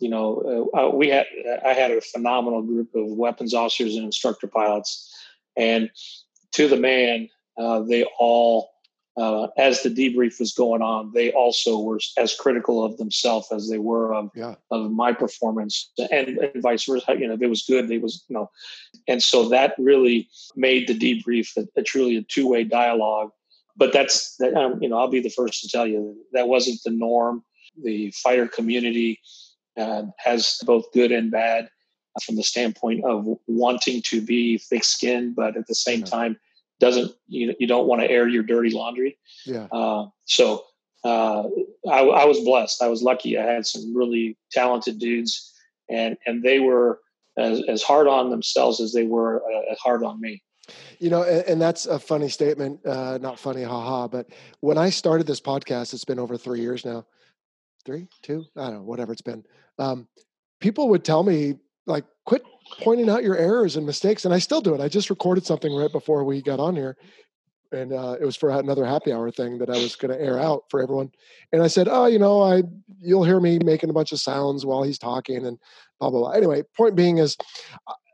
[0.00, 1.26] You know, uh, uh, we had
[1.64, 5.12] I had a phenomenal group of weapons officers and instructor pilots,
[5.56, 5.90] and
[6.52, 7.28] to the man,
[7.58, 8.70] uh, they all,
[9.16, 13.68] uh, as the debrief was going on, they also were as critical of themselves as
[13.68, 17.14] they were of Yeah, of my performance, and, and vice versa.
[17.18, 18.50] You know, if it was good, they was you know,
[19.06, 23.30] and so that really made the debrief a, a truly a two way dialogue.
[23.76, 24.54] But that's that.
[24.54, 27.44] Um, you know, I'll be the first to tell you that wasn't the norm.
[27.82, 29.20] The fighter community
[29.76, 31.64] uh, has both good and bad
[32.16, 36.06] uh, from the standpoint of wanting to be thick skinned, but at the same Yeah.
[36.06, 36.36] time
[36.84, 39.16] doesn't you you don't want to air your dirty laundry.
[39.46, 40.64] yeah, Uh, so
[41.04, 41.44] uh,
[41.90, 42.82] I, I was blessed.
[42.82, 43.38] I was lucky.
[43.38, 45.32] I had some really talented dudes,
[45.88, 47.00] and and they were
[47.38, 50.42] as, as hard on themselves as they were uh, hard on me.
[50.98, 52.84] you know, and, and that's a funny statement.
[52.86, 54.08] Uh, not funny, haha.
[54.08, 54.28] But
[54.60, 57.06] when I started this podcast, it's been over three years now.
[57.84, 59.44] Three, two, I don't know, whatever it's been.
[59.78, 60.08] Um,
[60.60, 62.42] people would tell me like, quit
[62.80, 64.80] pointing out your errors and mistakes, and I still do it.
[64.80, 66.96] I just recorded something right before we got on here,
[67.72, 70.38] and uh, it was for another happy hour thing that I was going to air
[70.38, 71.10] out for everyone.
[71.52, 72.62] And I said, "Oh, you know, I
[73.00, 75.58] you'll hear me making a bunch of sounds while he's talking and
[76.00, 77.36] blah blah blah." Anyway, point being is,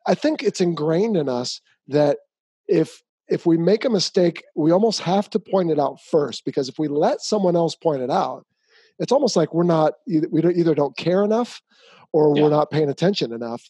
[0.07, 2.19] I think it's ingrained in us that
[2.67, 6.69] if if we make a mistake, we almost have to point it out first because
[6.69, 8.45] if we let someone else point it out,
[8.99, 11.61] it's almost like we're not we don't, either don't care enough
[12.13, 12.43] or yeah.
[12.43, 13.63] we're not paying attention enough.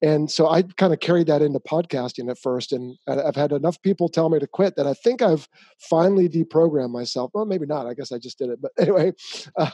[0.00, 2.72] And so I kind of carried that into podcasting at first.
[2.72, 5.48] And I've had enough people tell me to quit that I think I've
[5.80, 7.32] finally deprogrammed myself.
[7.34, 7.86] Well, maybe not.
[7.86, 8.60] I guess I just did it.
[8.62, 9.12] But anyway,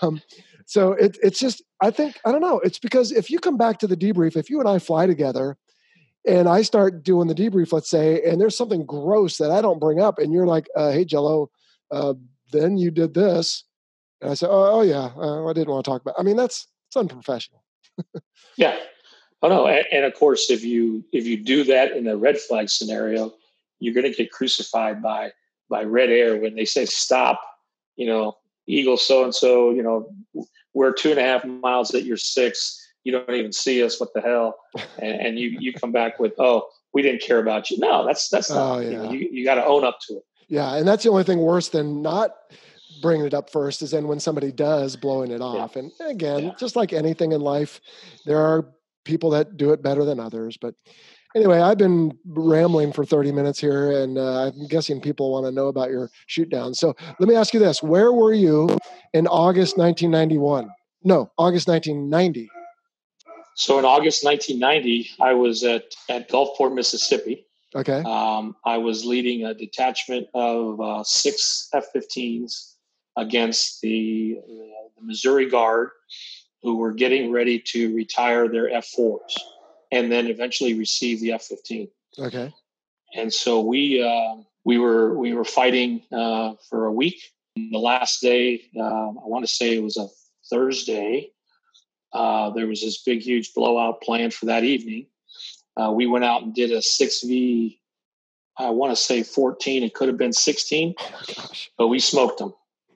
[0.00, 0.22] um,
[0.66, 2.60] so it, it's just, I think, I don't know.
[2.60, 5.58] It's because if you come back to the debrief, if you and I fly together,
[6.26, 9.78] and I start doing the debrief, let's say, and there's something gross that I don't
[9.78, 11.50] bring up, and you're like, uh, "Hey, Jello,
[11.90, 12.14] uh,
[12.50, 13.64] then you did this,"
[14.22, 16.37] and I say, "Oh, oh yeah, uh, I didn't want to talk about." I mean,
[16.37, 17.63] that's it's unprofessional.
[18.57, 18.76] Yeah.
[19.42, 22.38] Oh no, and, and, of course, if you if you do that in a red
[22.38, 23.35] flag scenario,
[23.78, 25.33] you're going to get crucified by
[25.68, 27.40] by red air when they say stop.
[27.96, 29.70] You know, Eagle so and so.
[29.70, 32.80] You know, we're two and a half miles at your six.
[33.04, 34.00] You don't even see us.
[34.00, 34.57] What the hell?
[34.98, 37.78] And, and you you come back with oh we didn't care about you.
[37.78, 38.76] No, that's that's not.
[38.76, 38.90] Oh, yeah.
[38.90, 40.22] You, know, you, you got to own up to it.
[40.48, 42.37] Yeah, and that's the only thing worse than not
[43.02, 45.72] bringing it up first is then when somebody does blowing it off.
[45.74, 45.83] Yeah.
[45.83, 46.50] And again, yeah.
[46.59, 47.80] just like anything in life,
[48.26, 48.68] there are
[49.04, 50.57] people that do it better than others.
[50.57, 50.74] But
[51.35, 55.52] anyway, I've been rambling for 30 minutes here, and uh, I'm guessing people want to
[55.52, 56.74] know about your shoot down.
[56.74, 58.76] So let me ask you this Where were you
[59.12, 60.70] in August 1991?
[61.02, 62.48] No, August 1990.
[63.57, 67.46] So in August 1990, I was at, at Gulfport, Mississippi.
[67.76, 68.02] Okay.
[68.04, 72.73] Um, I was leading a detachment of uh, six F 15s
[73.16, 75.90] against the, uh, the Missouri Guard,
[76.62, 79.18] who were getting ready to retire their F 4s
[79.92, 81.88] and then eventually receive the F 15.
[82.18, 82.53] Okay.
[83.14, 87.33] And so we, uh, we were we were fighting uh, for a week.
[87.57, 90.09] The last day, um, I want to say it was a
[90.50, 91.31] Thursday.
[92.12, 95.07] Uh, there was this big, huge blowout planned for that evening.
[95.77, 97.79] Uh, we went out and did a 6v,
[98.57, 99.83] I want to say 14.
[99.83, 102.55] It could have been 16, oh but we smoked them.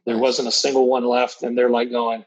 [0.09, 2.25] There wasn't a single one left, and they're like going,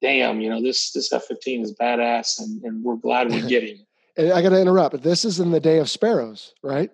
[0.00, 3.84] "Damn, you know this this F-15 is badass, and, and we're glad we're getting
[4.16, 6.90] it." I got to interrupt, this is in the day of sparrows, right?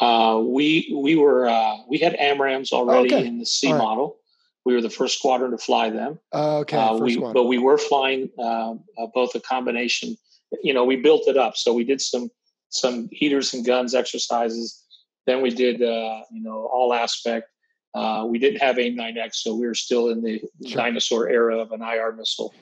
[0.00, 3.24] Uh, we we were uh, we had AMRAAMs already okay.
[3.24, 3.78] in the C right.
[3.78, 4.16] model.
[4.64, 6.18] We were the first squadron to fly them.
[6.34, 10.16] Uh, okay, uh, we, but we were flying uh, uh, both a combination.
[10.64, 12.28] You know, we built it up, so we did some
[12.70, 14.82] some heaters and guns exercises.
[15.26, 17.51] Then we did you know all aspect
[17.94, 20.76] uh, we didn't have AIM-9X, so we were still in the sure.
[20.76, 22.54] dinosaur era of an IR missile.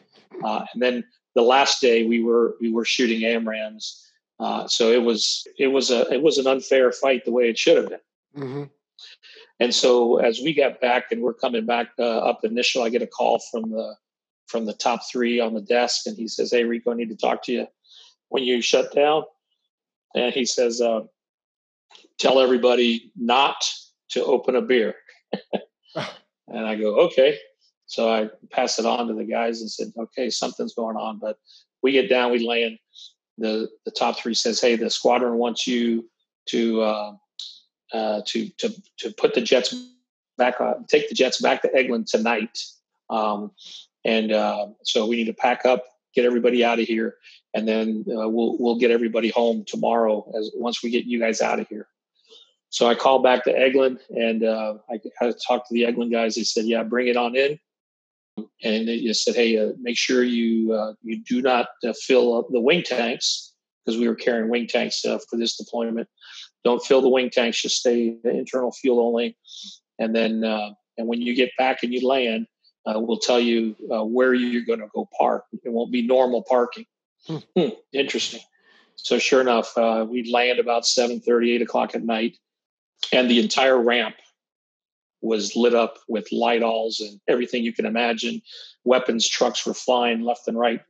[0.43, 4.07] Uh, and then the last day we were we were shooting AMRAAMs.
[4.39, 7.59] Uh, so it was it was a it was an unfair fight the way it
[7.59, 8.01] should have been.
[8.37, 8.63] Mm-hmm.
[9.61, 13.03] And so as we got back and we're coming back uh, up initial, I get
[13.03, 13.95] a call from the
[14.47, 17.17] from the top three on the desk, and he says, "Hey Rico, I need to
[17.17, 17.67] talk to you
[18.29, 19.25] when you shut down."
[20.15, 21.03] And he says, uh,
[22.19, 23.71] "Tell everybody not
[24.11, 24.97] to open a beer."
[26.49, 27.39] and I go, okay.
[27.87, 31.19] So I pass it on to the guys and said, okay, something's going on.
[31.19, 31.39] But
[31.83, 32.79] we get down, we land.
[33.39, 36.09] The the top three says, hey, the squadron wants you
[36.51, 37.13] to uh,
[37.93, 39.75] uh, to to to put the jets
[40.37, 42.59] back, uh, take the jets back to Eglin tonight.
[43.09, 43.51] Um,
[44.05, 47.17] and uh, so we need to pack up, get everybody out of here,
[47.55, 51.41] and then uh, we'll we'll get everybody home tomorrow as once we get you guys
[51.41, 51.89] out of here.
[52.71, 56.37] So I called back to Eglin and uh, I, I talked to the Eglin guys.
[56.37, 57.59] They said, "Yeah, bring it on in."
[58.63, 62.39] And they just said, "Hey, uh, make sure you uh, you do not uh, fill
[62.39, 63.53] up the wing tanks
[63.85, 66.09] because we were carrying wing tanks uh, for this deployment.
[66.63, 69.37] Don't fill the wing tanks; just stay internal fuel only.
[69.99, 72.47] And then uh, and when you get back and you land,
[72.87, 75.45] we'll tell you where you're going to go park.
[75.65, 76.87] It won't be normal parking.
[77.27, 77.39] Hmm.
[77.57, 78.43] Hmm, interesting."
[78.95, 79.77] So sure enough,
[80.09, 82.37] we land about 7 30, 8 o'clock at night
[83.13, 84.17] and the entire ramp
[85.23, 88.41] was lit up with light alls and everything you can imagine.
[88.85, 90.81] Weapons trucks were flying left and right,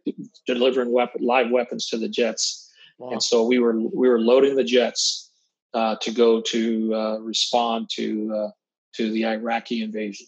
[0.46, 2.70] delivering weapon, live weapons to the jets.
[2.98, 3.10] Wow.
[3.10, 5.30] And so we were we were loading the jets
[5.74, 8.50] uh, to go to uh, respond to uh,
[8.94, 10.26] to the Iraqi invasion.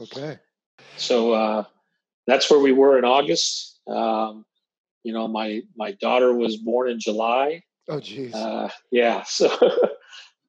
[0.00, 0.38] Okay.
[0.96, 1.64] So uh,
[2.26, 3.80] that's where we were in August.
[3.86, 4.46] Um,
[5.02, 7.62] you know, my my daughter was born in July.
[7.88, 8.34] Oh, geez.
[8.34, 9.24] Uh, yeah.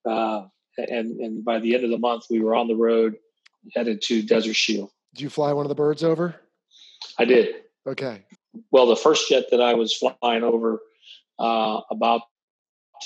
[0.06, 0.40] So.
[0.78, 3.16] And and by the end of the month, we were on the road
[3.76, 4.92] headed to Desert Shield.
[5.14, 6.36] Did you fly one of the birds over?
[7.18, 7.56] I did.
[7.86, 8.24] Okay.
[8.72, 10.80] Well, the first jet that I was flying over
[11.40, 12.22] uh, about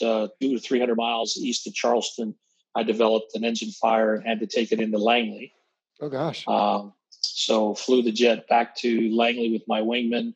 [0.01, 2.35] uh, two to three hundred miles east of Charleston
[2.75, 5.53] I developed an engine fire and had to take it into Langley.
[5.99, 6.47] Oh gosh.
[6.47, 10.33] Um, so flew the jet back to Langley with my wingman.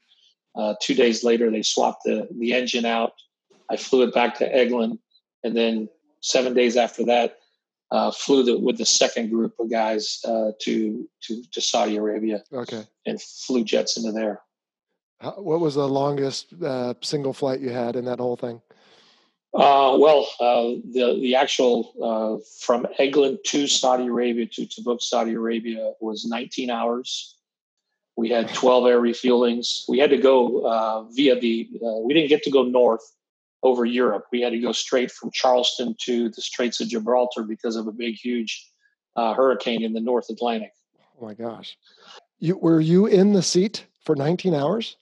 [0.56, 3.14] Uh, two days later, they swapped the the engine out.
[3.70, 5.00] I flew it back to Eglin,
[5.44, 5.90] and then
[6.26, 7.38] seven days after that,
[7.92, 12.44] uh, flew the, with the second group of guys uh, to to to Saudi Arabia.
[12.52, 12.84] Okay.
[13.06, 14.42] And flew jets into there.
[15.38, 18.62] What was the longest uh, single flight you had in that whole thing?
[19.54, 25.34] Uh, well, uh, the the actual uh, from Eglin to Saudi Arabia to Tabuk, Saudi
[25.34, 27.38] Arabia, was 19 hours.
[28.18, 29.84] We had 12 air refuelings.
[29.88, 31.70] We had to go uh, via the.
[31.76, 33.15] Uh, we didn't get to go north
[33.66, 34.28] over Europe.
[34.32, 37.92] We had to go straight from Charleston to the Straits of Gibraltar because of a
[37.92, 38.70] big, huge
[39.16, 40.72] uh, hurricane in the North Atlantic.
[41.20, 41.76] Oh my gosh!
[42.40, 44.98] You were you in the seat for 19 hours?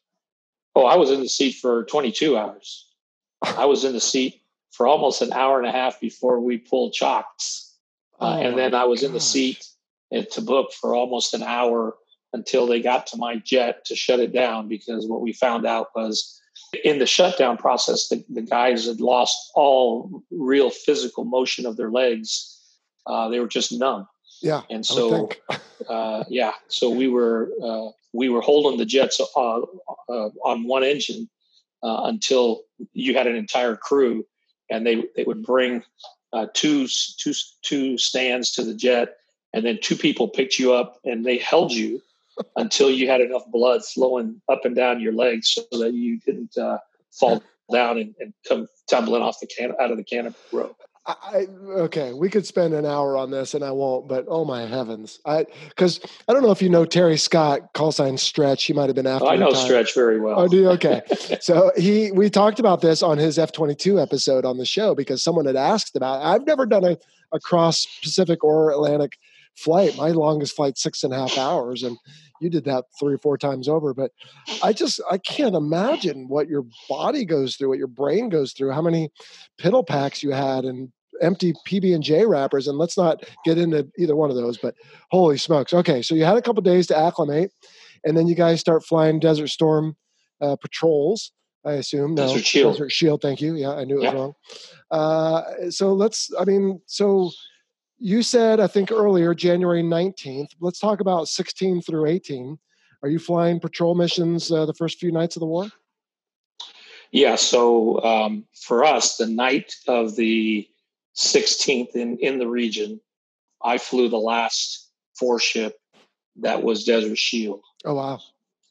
[0.76, 2.88] Oh, I was in the seat for 22 hours.
[3.42, 6.94] I was in the seat for almost an hour and a half before we pulled
[6.94, 7.76] chocks.
[8.20, 9.08] Uh, oh and then I was gosh.
[9.08, 9.68] in the seat
[10.14, 11.96] at Tabuk for almost an hour
[12.32, 15.88] until they got to my jet to shut it down because what we found out
[15.96, 16.40] was
[16.84, 21.92] in the shutdown process, the, the guys had lost all real physical motion of their
[21.92, 22.60] legs.
[23.06, 24.08] Uh, they were just numb.
[24.42, 24.62] Yeah.
[24.70, 25.30] And so,
[25.90, 30.84] uh, yeah, so we were, uh, we were holding the jets uh, uh, on one
[30.84, 31.30] engine
[31.82, 32.62] uh, until
[32.94, 34.26] you had an entire crew
[34.70, 35.84] and they, they would bring
[36.54, 39.16] two, two, two stands to the jet
[39.54, 42.02] and then two people picked you up and they held you
[42.56, 46.58] until you had enough blood flowing up and down your legs so that you didn't
[46.58, 46.78] uh,
[47.12, 50.76] fall down and, and, come tumbling off the can out of the canopy rope.
[51.06, 54.08] I, okay, we could spend an hour on this, and I won't.
[54.08, 57.92] But oh my heavens, I because I don't know if you know Terry Scott, call
[57.92, 58.64] sign Stretch.
[58.64, 59.26] He might have been after.
[59.26, 60.40] Oh, I know Stretch very well.
[60.40, 60.70] Oh, do you?
[60.70, 61.02] Okay.
[61.42, 64.96] so he we talked about this on his F twenty two episode on the show
[64.96, 66.22] because someone had asked about.
[66.22, 66.26] It.
[66.26, 66.98] I've never done a,
[67.34, 69.18] a cross Pacific or Atlantic
[69.56, 69.98] flight.
[69.98, 71.98] My longest flight six and a half hours, and
[72.42, 73.94] you did that three or four times over.
[73.94, 74.12] But
[74.62, 78.72] I just I can't imagine what your body goes through, what your brain goes through,
[78.72, 79.10] how many
[79.60, 82.68] piddle packs you had, and empty PB and J wrappers.
[82.68, 84.58] And let's not get into either one of those.
[84.58, 84.76] But
[85.12, 85.74] holy smokes!
[85.74, 87.52] Okay, so you had a couple days to acclimate,
[88.04, 89.96] and then you guys start flying Desert Storm
[90.42, 91.32] uh, patrols.
[91.66, 92.74] I assume no Desert Shield.
[92.74, 93.22] Desert Shield.
[93.22, 93.56] Thank you.
[93.56, 94.14] Yeah, I knew it yeah.
[94.14, 94.34] was wrong.
[94.92, 96.30] Uh, so let's.
[96.38, 97.32] I mean, so
[98.04, 100.50] you said, I think earlier, January 19th.
[100.60, 102.60] Let's talk about 16 through 18.
[103.02, 105.68] Are you flying patrol missions uh, the first few nights of the war?
[107.14, 107.36] Yeah.
[107.36, 110.68] So um, for us, the night of the
[111.16, 113.00] 16th in, in the region,
[113.64, 115.78] I flew the last four ship
[116.42, 117.62] that was Desert Shield.
[117.86, 118.20] Oh, wow.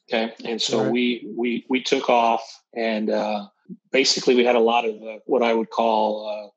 [0.07, 0.31] Okay.
[0.45, 0.91] And so right.
[0.91, 2.43] we, we, we took off
[2.75, 3.47] and uh,
[3.91, 6.52] basically we had a lot of uh, what I would call uh,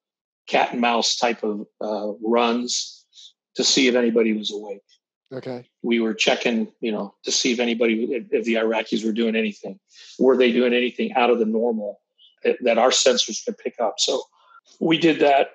[0.47, 3.05] cat and mouse type of uh, runs
[3.57, 4.83] to see if anybody was awake.
[5.33, 5.69] Okay.
[5.83, 9.81] We were checking, you know, to see if anybody, if the Iraqis were doing anything.
[10.19, 12.01] Were they doing anything out of the normal
[12.45, 13.99] that, that our sensors could pick up?
[13.99, 14.23] So
[14.81, 15.49] we did that.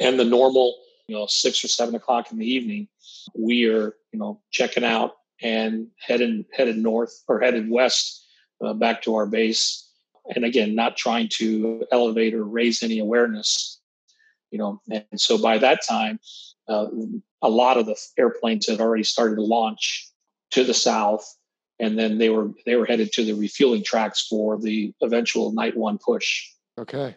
[0.00, 0.74] And the normal,
[1.06, 2.88] you know, six or seven o'clock in the evening,
[3.36, 8.26] we are, you know, checking out and heading headed north or headed west
[8.64, 9.86] uh, back to our base.
[10.34, 13.79] And again, not trying to elevate or raise any awareness
[14.50, 16.18] you know and so by that time
[16.68, 16.86] uh,
[17.42, 20.08] a lot of the airplanes had already started to launch
[20.50, 21.36] to the south
[21.80, 25.76] and then they were they were headed to the refueling tracks for the eventual night
[25.76, 26.46] one push.
[26.78, 27.16] Okay.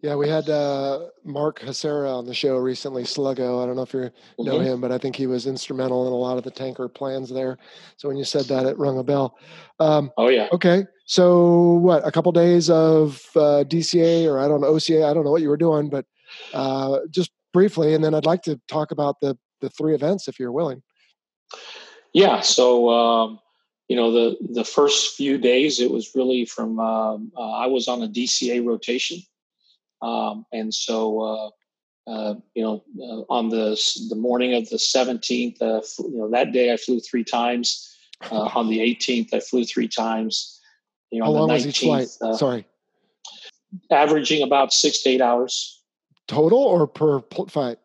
[0.00, 3.62] Yeah we had uh, mark hasara on the show recently sluggo.
[3.62, 4.64] I don't know if you know mm-hmm.
[4.64, 7.56] him but i think he was instrumental in a lot of the tanker plans there.
[7.96, 9.38] So when you said that it rung a bell.
[9.78, 10.48] Um, oh yeah.
[10.52, 15.12] okay so what a couple days of uh, dca or i don't know oca i
[15.12, 16.06] don't know what you were doing but
[16.54, 20.38] uh, just briefly, and then I'd like to talk about the the three events if
[20.38, 20.82] you're willing.
[22.12, 22.40] Yeah.
[22.40, 23.40] So um,
[23.88, 27.88] you know the the first few days it was really from um, uh, I was
[27.88, 29.18] on a DCA rotation,
[30.00, 31.20] um, and so.
[31.20, 31.50] Uh,
[32.04, 36.50] uh, you know, uh, on the the morning of the 17th, uh, you know, that
[36.50, 37.88] day I flew three times.
[38.28, 40.60] Uh, on the 18th, I flew three times.
[41.12, 42.08] You know, How long 19th, was each flight?
[42.08, 42.66] Sorry,
[43.90, 45.81] averaging about six to eight hours
[46.28, 47.78] total or per fight?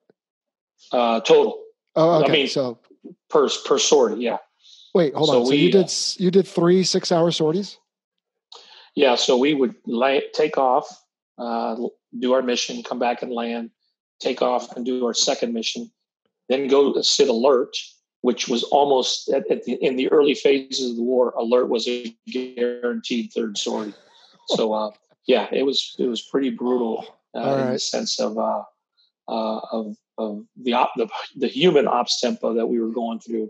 [0.92, 1.64] Uh, total.
[1.96, 2.30] Oh, okay.
[2.30, 2.80] I mean, so
[3.30, 4.38] per per sortie, yeah.
[4.94, 5.46] Wait, hold so on.
[5.46, 7.78] So we, you did you did three six hour sorties?
[8.96, 9.16] Yeah.
[9.16, 10.88] So we would lay, take off,
[11.38, 11.76] uh,
[12.20, 13.72] do our mission, come back and land,
[14.20, 15.92] take off and do our second mission,
[16.50, 17.78] then go sit alert,
[18.22, 21.34] which was almost at, at the, in the early phases of the war.
[21.38, 23.94] Alert was a guaranteed third sortie.
[24.48, 24.92] So uh,
[25.26, 27.06] yeah, it was it was pretty brutal
[27.36, 27.68] uh, right.
[27.68, 28.64] in the sense of uh,
[29.28, 33.50] uh, of of the, op, the the human ops tempo that we were going through.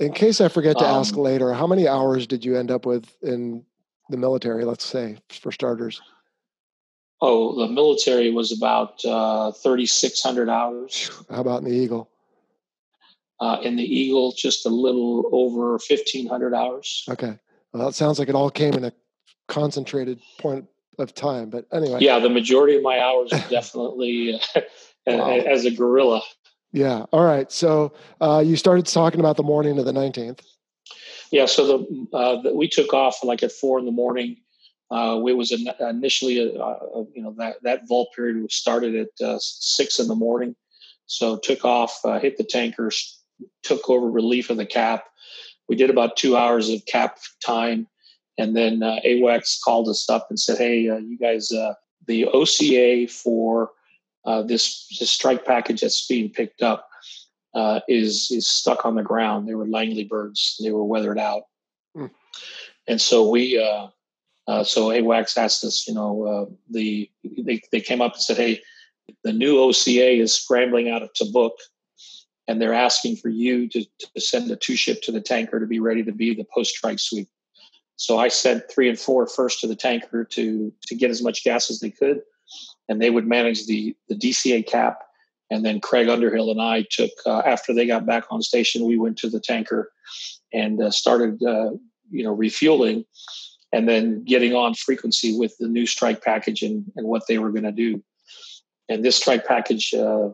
[0.00, 2.86] In case I forget to um, ask later, how many hours did you end up
[2.86, 3.64] with in
[4.08, 6.00] the military, let's say, for starters?
[7.20, 11.10] Oh, the military was about uh, 3,600 hours.
[11.28, 12.08] How about in the Eagle?
[13.40, 17.04] Uh, in the Eagle, just a little over 1,500 hours.
[17.10, 17.38] Okay.
[17.72, 18.92] Well, it sounds like it all came in a
[19.48, 20.66] concentrated point
[20.98, 21.50] of time.
[21.50, 21.98] But anyway.
[22.00, 24.60] Yeah, the majority of my hours are definitely uh,
[25.06, 25.30] wow.
[25.30, 26.22] as a guerrilla.
[26.72, 27.04] Yeah.
[27.12, 27.50] All right.
[27.50, 30.40] So uh, you started talking about the morning of the 19th.
[31.32, 31.46] Yeah.
[31.46, 34.36] So the, uh, the we took off like at four in the morning.
[34.90, 39.24] Uh, it was initially, a, a, you know, that, that vul period was started at
[39.24, 40.56] uh, six in the morning.
[41.06, 43.20] So took off, uh, hit the tankers,
[43.62, 45.04] took over relief of the cap.
[45.68, 47.86] We did about two hours of cap time.
[48.36, 51.52] And then uh, AWACS called us up and said, hey, you guys,
[52.06, 53.70] the OCA for
[54.24, 56.90] uh, this, this strike package that's being picked up
[57.54, 59.48] uh, is is stuck on the ground.
[59.48, 60.56] They were Langley birds.
[60.62, 61.42] They were weathered out,
[61.96, 62.10] mm.
[62.86, 63.88] and so we uh,
[64.46, 65.86] uh, so AWACS asked us.
[65.88, 68.60] You know, uh, the they they came up and said, "Hey,
[69.24, 71.52] the new OCA is scrambling out of Tabuk,
[72.46, 75.66] and they're asking for you to, to send a two ship to the tanker to
[75.66, 77.28] be ready to be the post strike sweep."
[77.96, 81.42] So I sent three and four first to the tanker to to get as much
[81.42, 82.22] gas as they could
[82.90, 85.04] and they would manage the the DCA cap.
[85.52, 88.98] And then Craig Underhill and I took uh, after they got back on station, we
[88.98, 89.90] went to the tanker
[90.52, 91.70] and uh, started uh,
[92.10, 93.04] you know refueling,
[93.72, 97.50] and then getting on frequency with the new strike package and, and what they were
[97.50, 98.02] going to do.
[98.88, 100.30] And this strike package, uh,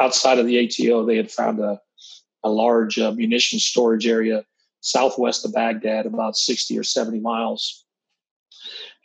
[0.00, 1.80] outside of the ATO, they had found a
[2.44, 4.44] a large uh, munition storage area
[4.80, 7.85] southwest of Baghdad, about 60 or 70 miles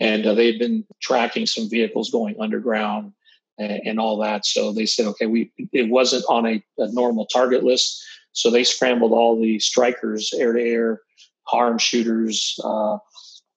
[0.01, 3.13] and uh, they had been tracking some vehicles going underground
[3.59, 4.45] and, and, all that.
[4.47, 8.63] So they said, okay, we it wasn't on a, a normal target list, so they
[8.63, 11.01] scrambled all the strikers, air to air,
[11.43, 12.97] harm shooters, uh,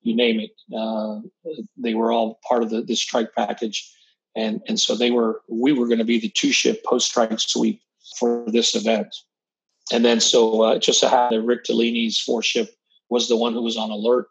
[0.02, 0.50] you name it.
[0.76, 1.20] Uh,
[1.78, 3.90] they were all part of the, the strike package,
[4.36, 7.40] and and so they were we were going to be the two ship post strike
[7.40, 7.80] sweep
[8.18, 9.08] for this event.
[9.92, 12.74] And then so uh, just so happened Rick Tollini's four ship
[13.08, 14.28] was the one who was on alert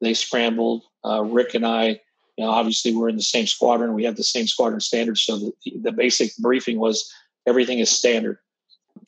[0.00, 0.82] they scrambled.
[1.04, 2.00] Uh, Rick and I,
[2.36, 3.94] you know, obviously we're in the same squadron.
[3.94, 5.22] We have the same squadron standards.
[5.22, 7.10] So the, the basic briefing was
[7.46, 8.38] everything is standard,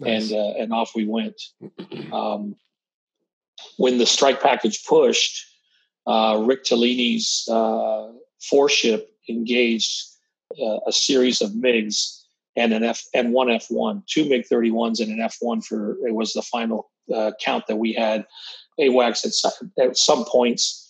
[0.00, 0.30] nice.
[0.30, 1.40] and uh, and off we went.
[2.12, 2.56] Um,
[3.76, 5.46] when the strike package pushed,
[6.06, 8.08] uh, Rick Tollini's uh,
[8.40, 10.02] four ship engaged
[10.60, 12.22] uh, a series of MiGs
[12.56, 15.60] and an F and one F one, two MiG thirty ones and an F one
[15.62, 18.26] for it was the final uh, count that we had.
[18.80, 20.81] AWACS at some, at some points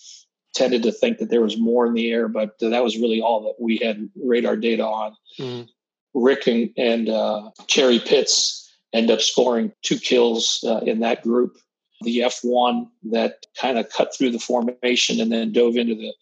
[0.54, 3.42] tended to think that there was more in the air, but that was really all
[3.42, 5.16] that we had radar data on.
[5.38, 5.62] Mm-hmm.
[6.14, 11.56] Rick and, and uh, Larry Pitts end up scoring two kills uh, in that group.
[12.02, 16.12] The F1 that kind of cut through the formation and then dove into the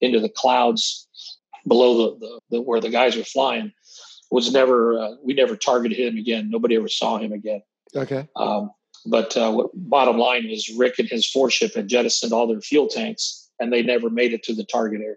[0.00, 1.06] into the clouds
[1.68, 3.72] below the, the, the where the guys were flying
[4.30, 6.50] was never uh, we never targeted him again.
[6.50, 7.62] Nobody ever saw him again.
[7.94, 8.28] Okay.
[8.36, 8.70] Um,
[9.06, 12.88] but uh, bottom line is Rick and his four ship had jettisoned all their fuel
[12.88, 15.16] tanks and they never made it to the target area.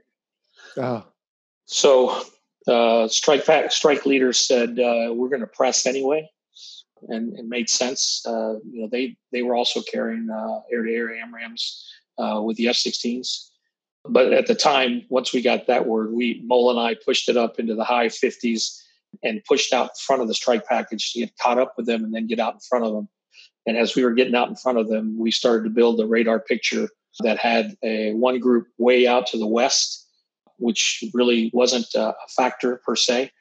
[0.77, 1.05] Oh.
[1.65, 2.21] So
[2.67, 6.29] uh, strike strike leaders said uh, we're going to press anyway,
[7.07, 8.23] and it made sense.
[8.27, 10.27] Uh, you know, they they were also carrying
[10.71, 11.83] air to air AMRAAMs
[12.17, 13.49] uh, with the F-16s,
[14.07, 17.37] but at the time, once we got that word, we Mole and I pushed it
[17.37, 18.79] up into the high 50s
[19.23, 22.03] and pushed out in front of the strike package to get caught up with them
[22.03, 23.07] and then get out in front of them.
[23.65, 26.07] And as we were getting out in front of them, we started to build the
[26.07, 26.89] radar picture
[27.19, 30.03] that had a one group way out to the west
[30.57, 33.31] which really wasn't a factor per se,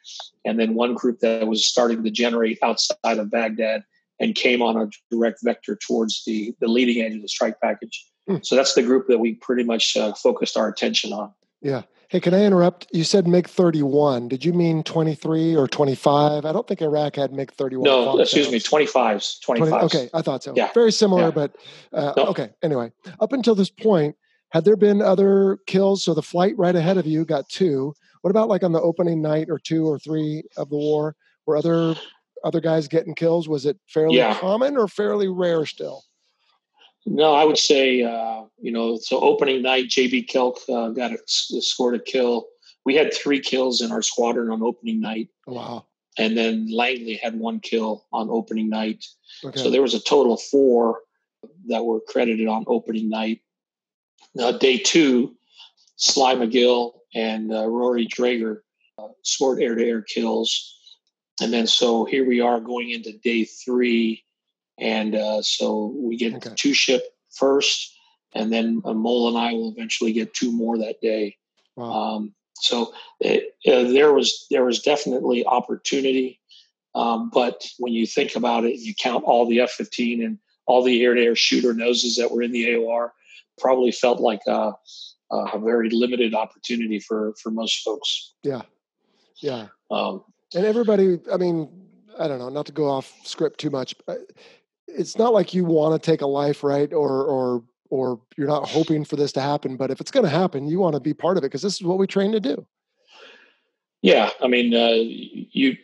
[0.45, 3.85] and then one group that was starting to generate outside of Baghdad
[4.21, 8.07] and came on a direct vector towards the, the leading edge of the strike package.
[8.29, 8.37] Hmm.
[8.43, 11.33] So that's the group that we pretty much uh, focused our attention on.
[11.61, 11.83] Yeah.
[12.13, 12.89] Hey, can I interrupt?
[12.93, 14.29] You said MiG 31.
[14.29, 16.45] Did you mean 23 or 25?
[16.45, 17.85] I don't think Iraq had MiG 31.
[17.85, 19.41] No, excuse me, 25s.
[19.41, 19.41] 25s.
[19.41, 20.53] 20, okay, I thought so.
[20.55, 20.71] Yeah.
[20.75, 21.31] Very similar, yeah.
[21.31, 21.57] but
[21.95, 22.27] uh, no.
[22.27, 22.51] okay.
[22.63, 24.15] Anyway, up until this point,
[24.51, 26.05] had there been other kills?
[26.05, 27.95] So the flight right ahead of you got two.
[28.21, 31.17] What about like on the opening night or two or three of the war?
[31.47, 31.95] Were other
[32.45, 33.49] other guys getting kills?
[33.49, 34.39] Was it fairly yeah.
[34.39, 36.03] common or fairly rare still?
[37.05, 41.19] No, I would say, uh, you know, so opening night, JB Kelk uh, got a,
[41.27, 42.47] scored a kill.
[42.85, 45.29] We had three kills in our squadron on opening night.
[45.47, 45.87] Oh, wow.
[46.19, 49.05] And then Langley had one kill on opening night.
[49.45, 49.61] Okay.
[49.61, 51.01] So there was a total of four
[51.69, 53.41] that were credited on opening night.
[54.35, 55.35] Now, day two,
[55.97, 58.59] Sly Magill and uh, Rhory Draeger
[58.99, 60.79] uh, scored air to air kills.
[61.41, 64.25] And then so here we are going into day three
[64.79, 66.51] and uh, so we get okay.
[66.57, 67.97] two ship first,
[68.35, 71.37] and then uh, Mole and I will eventually get two more that day.
[71.77, 71.93] Wow.
[71.93, 76.41] Um, so it, uh, there was there was definitely opportunity,
[76.95, 81.03] um, but when you think about it, you count all the F-15 and all the
[81.03, 83.11] air-to-air shooter noses that were in the AOR,
[83.59, 84.73] probably felt like a,
[85.31, 88.35] a very limited opportunity for for most folks.
[88.43, 88.63] Yeah,
[89.39, 89.69] yeah.
[89.91, 91.69] Um, and everybody, I mean,
[92.19, 93.95] I don't know, not to go off script too much.
[94.97, 96.93] It's not like you want to take a life, right?
[96.93, 100.31] Or or or you're not hoping for this to happen, but if it's going to
[100.31, 102.41] happen, you want to be part of it because this is what we train to
[102.41, 102.67] do.
[104.01, 105.77] Yeah, I mean, uh, you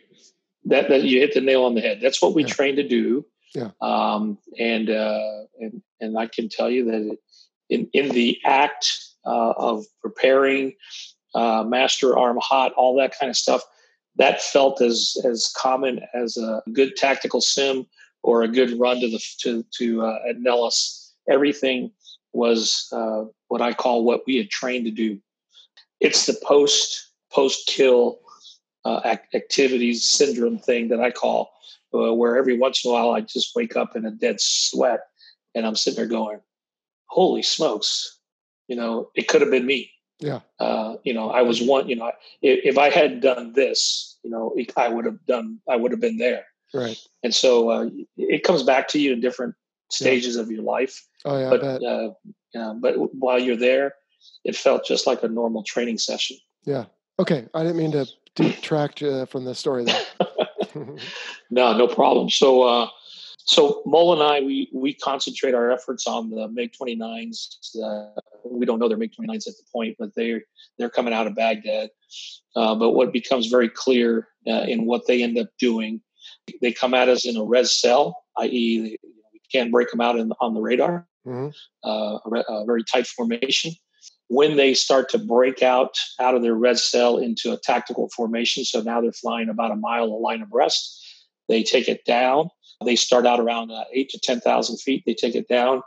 [0.65, 1.99] that that you hit the nail on the head.
[2.01, 2.49] That's what we yeah.
[2.49, 3.25] train to do.
[3.55, 3.71] Yeah.
[3.81, 7.19] Um, and uh, and and I can tell you that it,
[7.69, 8.91] in in the act
[9.25, 10.75] uh, of preparing,
[11.35, 13.61] uh, master arm hot, all that kind of stuff,
[14.17, 17.85] that felt as as common as a good tactical sim
[18.23, 21.13] or a good run to the to to uh, at Nellis.
[21.29, 21.91] Everything
[22.33, 25.19] was uh, what I call what we had trained to do.
[25.99, 28.19] It's the post post kill
[28.85, 31.51] uh, activities syndrome thing that I call,
[31.93, 35.01] uh, where every once in a while I just wake up in a dead sweat
[35.55, 36.39] and I'm sitting there going,
[37.07, 38.19] "Holy smokes!"
[38.67, 39.91] You know, it could have been me.
[40.19, 40.41] Yeah.
[40.59, 41.89] Uh, you know, I was one.
[41.89, 42.11] You know,
[42.41, 45.59] if, if I had done this, you know, I would have done.
[45.67, 46.45] I would have been there.
[46.73, 46.97] Right.
[47.23, 49.55] And so uh, it comes back to you in different
[49.91, 50.41] stages yeah.
[50.41, 51.05] of your life.
[51.25, 51.49] Oh yeah.
[51.49, 52.09] But uh,
[52.53, 53.93] yeah, but while you're there,
[54.43, 56.37] it felt just like a normal training session.
[56.65, 56.85] Yeah.
[57.17, 57.47] Okay.
[57.53, 60.01] I didn't mean to detract uh, from the story there.
[61.49, 62.29] no, no problem.
[62.29, 62.87] So, uh,
[63.37, 67.47] so Mole and I, we we concentrate our efforts on the MiG 29s.
[67.83, 70.41] Uh, we don't know they're MiG 29s at the point, but they're
[70.77, 71.89] they're coming out of Baghdad.
[72.55, 76.01] Uh, but what becomes very clear uh, in what they end up doing
[76.61, 78.97] they come at us in a res cell, i.e.,
[79.33, 81.49] we can't break them out in, on the radar, mm-hmm.
[81.83, 83.73] uh, a, a, very tight formation.
[84.27, 88.63] When they start to break out out of their res cell into a tactical formation,
[88.63, 91.03] so now they're flying about a mile a line abreast,
[91.47, 92.49] they take it down.
[92.85, 95.03] They start out around uh, eight to 10,000 feet.
[95.05, 95.81] They take it down.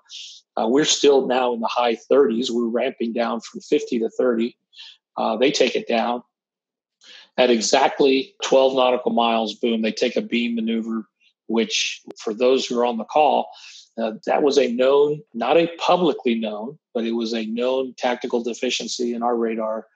[0.61, 2.51] Uh, we're still now in the high 30s.
[2.51, 4.57] We're ramping down from 50 to 30.
[5.17, 6.23] Uh, they take it down
[7.39, 11.07] at exactly 12 nautical miles, boom, they take a beam maneuver,
[11.47, 13.51] which for those who are on the call,
[13.99, 18.43] uh, that was a known, not a publicly known, but it was a known tactical
[18.43, 19.87] deficiency in our radar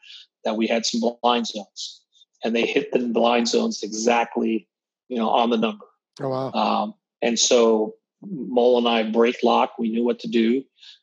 [0.45, 2.03] that we had some blind zones.
[2.45, 4.69] And they hit the blind zones exactly,
[5.09, 5.87] you know, on the number.
[6.21, 6.53] Oh, wow.
[6.53, 9.79] Um, and so Mole and I break lock.
[9.79, 10.63] We knew what to do.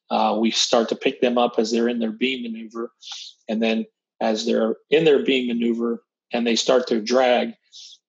[0.10, 2.92] Uh, we start to pick them up as they're in their beam maneuver.
[3.50, 3.86] And then
[4.22, 6.04] as they're in their beam maneuver,
[6.34, 7.54] and they start to drag,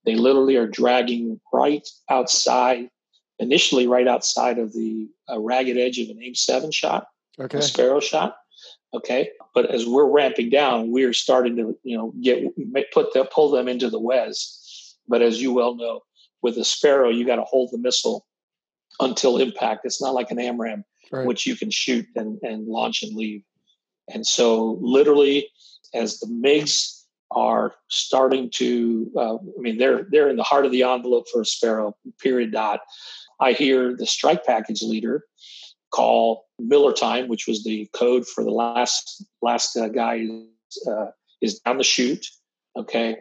[0.05, 2.89] they literally are dragging right outside,
[3.39, 7.07] initially right outside of the uh, ragged edge of an aim seven shot,
[7.39, 7.59] okay.
[7.59, 8.37] a sparrow shot.
[8.95, 12.45] Okay, but as we're ramping down, we're starting to you know get
[12.93, 14.95] put the pull them into the WEZ.
[15.09, 16.01] But as you well know,
[16.43, 18.27] with a sparrow, you got to hold the missile
[19.01, 19.85] until impact.
[19.85, 21.27] It's not like an AMRAAM, right.
[21.27, 23.43] which you can shoot and, and launch and leave.
[24.13, 25.49] And so, literally,
[25.93, 27.04] as the MiGs
[27.35, 29.11] are starting to.
[29.17, 31.97] Uh, I mean, they're they're in the heart of the envelope for a sparrow.
[32.21, 32.53] Period.
[32.53, 32.81] Dot.
[33.41, 35.25] I hear the strike package leader
[35.91, 40.27] call Miller time, which was the code for the last last uh, guy
[40.89, 41.07] uh,
[41.41, 42.27] is down the chute.
[42.77, 43.19] Okay,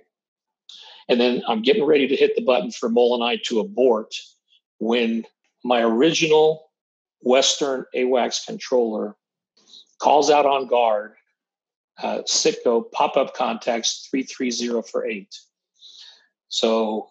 [1.09, 2.89] and then I'm getting ready to hit the button for
[3.21, 4.15] I to abort
[4.79, 5.25] when
[5.63, 6.71] my original
[7.21, 9.15] Western AWACS controller
[9.99, 11.13] calls out on guard
[12.01, 15.35] uh, Citgo pop up contacts 330 for eight.
[16.49, 17.09] So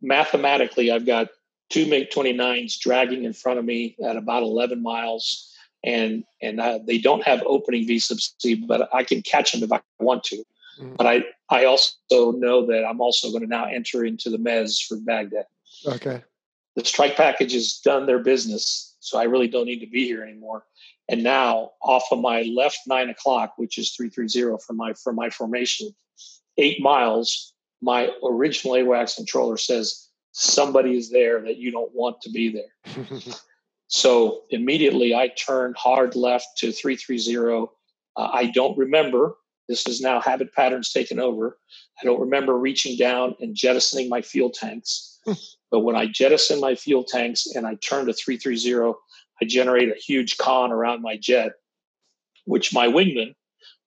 [0.00, 1.28] mathematically, I've got
[1.70, 5.48] two MiG 29s dragging in front of me at about 11 miles.
[5.84, 9.80] And and uh, they don't have opening VSUBC, but I can catch them if I
[9.98, 10.36] want to.
[10.80, 10.94] Mm-hmm.
[10.96, 14.86] But I, I also know that I'm also going to now enter into the MEZ
[14.86, 15.46] for Baghdad.
[15.86, 16.22] Okay.
[16.76, 20.22] The strike package has done their business, so I really don't need to be here
[20.22, 20.64] anymore.
[21.12, 24.94] And now, off of my left nine o'clock, which is three three zero for my
[24.94, 25.94] for my formation,
[26.56, 27.52] eight miles,
[27.82, 33.04] my original AWACS controller says somebody is there that you don't want to be there.
[33.88, 37.72] so immediately, I turn hard left to three three zero.
[38.16, 39.36] Uh, I don't remember
[39.68, 41.58] this is now habit patterns taken over.
[42.00, 45.18] I don't remember reaching down and jettisoning my fuel tanks.
[45.70, 48.92] But when I jettison my fuel tanks and I turn to 330,
[49.40, 51.52] I generate a huge con around my jet,
[52.44, 53.34] which my wingman,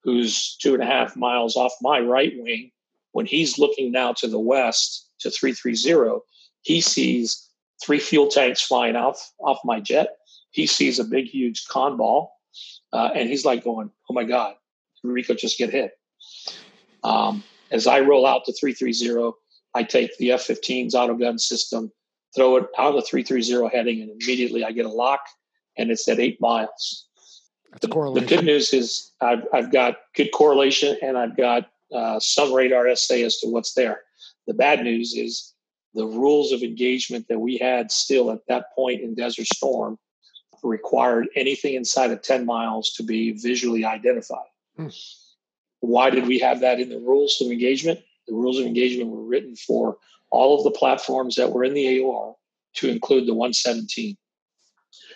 [0.03, 2.71] who's two and a half miles off my right wing,
[3.11, 6.19] when he's looking now to the west to 330,
[6.61, 7.49] he sees
[7.83, 10.17] three fuel tanks flying off off my jet.
[10.51, 12.31] He sees a big, huge con ball,
[12.91, 14.55] uh, and he's like going, "Oh my god,
[15.03, 15.91] Rico just get hit.
[17.03, 19.37] Um, as I roll out to 330,
[19.73, 21.91] I take the F 15's auto gun system,
[22.35, 25.21] throw it out of the 330 heading, and immediately I get a lock,
[25.77, 27.07] and it's at eight miles.
[27.81, 32.53] The, the, good news is I've, I've got good correlation and I've got uh, some
[32.53, 34.01] radar SA as to what's there.
[34.47, 35.53] The bad news is
[35.93, 39.97] the rules of engagement that we had still at that point in Desert Storm
[40.63, 44.47] required anything inside of 10 miles to be visually identified.
[44.77, 44.87] Hmm.
[45.81, 47.99] Why did we have that in the rules of engagement?
[48.27, 49.97] The rules of engagement were written for
[50.35, 52.35] all of the platforms that were in the AOR
[52.75, 54.17] to include the 117.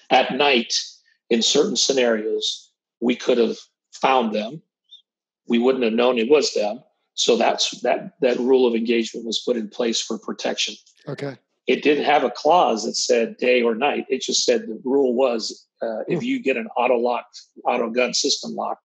[0.09, 0.73] At night,
[1.29, 3.57] in certain scenarios, we could have
[3.93, 4.61] found them.
[5.47, 6.83] We wouldn't have known it was them.
[7.13, 10.75] So that's that that rule of engagement was put in place for protection.
[11.07, 11.37] Okay.
[11.67, 14.05] It didn't have a clause that said day or night.
[14.09, 16.25] It just said the rule was uh, if hmm.
[16.25, 18.79] you get an auto locked auto gun system lock,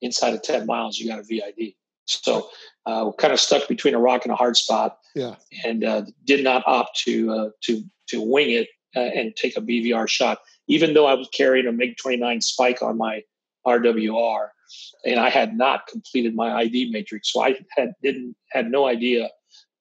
[0.00, 1.74] inside of 10 miles, you got a VID.
[2.06, 2.48] So
[2.86, 4.98] uh, we're kind of stuck between a rock and a hard spot.
[5.16, 5.36] Yeah.
[5.64, 9.62] And uh, did not opt to uh, to to wing it uh, and take a
[9.62, 10.38] BVR shot,
[10.68, 13.22] even though I was carrying a MiG 29 spike on my
[13.66, 14.48] RWR,
[15.06, 19.30] and I had not completed my ID matrix, so I had didn't had no idea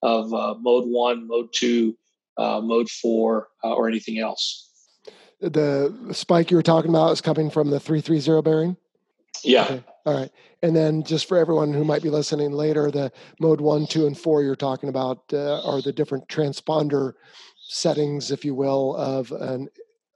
[0.02, 1.98] of uh, mode one, mode two,
[2.38, 4.72] uh, mode four, or anything else.
[5.42, 8.78] The spike you were talking about is coming from the 330 bearing.
[9.44, 9.64] Yeah.
[9.64, 9.84] Okay.
[10.06, 10.32] All right.
[10.62, 14.18] And then just for everyone who might be listening later, the mode one, two, and
[14.18, 17.14] four you're talking about uh, are the different transponder
[17.68, 19.68] settings, if you will, of an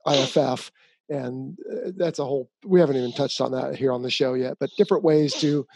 [0.06, 0.70] IFF.
[1.08, 4.34] And uh, that's a whole, we haven't even touched on that here on the show
[4.34, 5.66] yet, but different ways to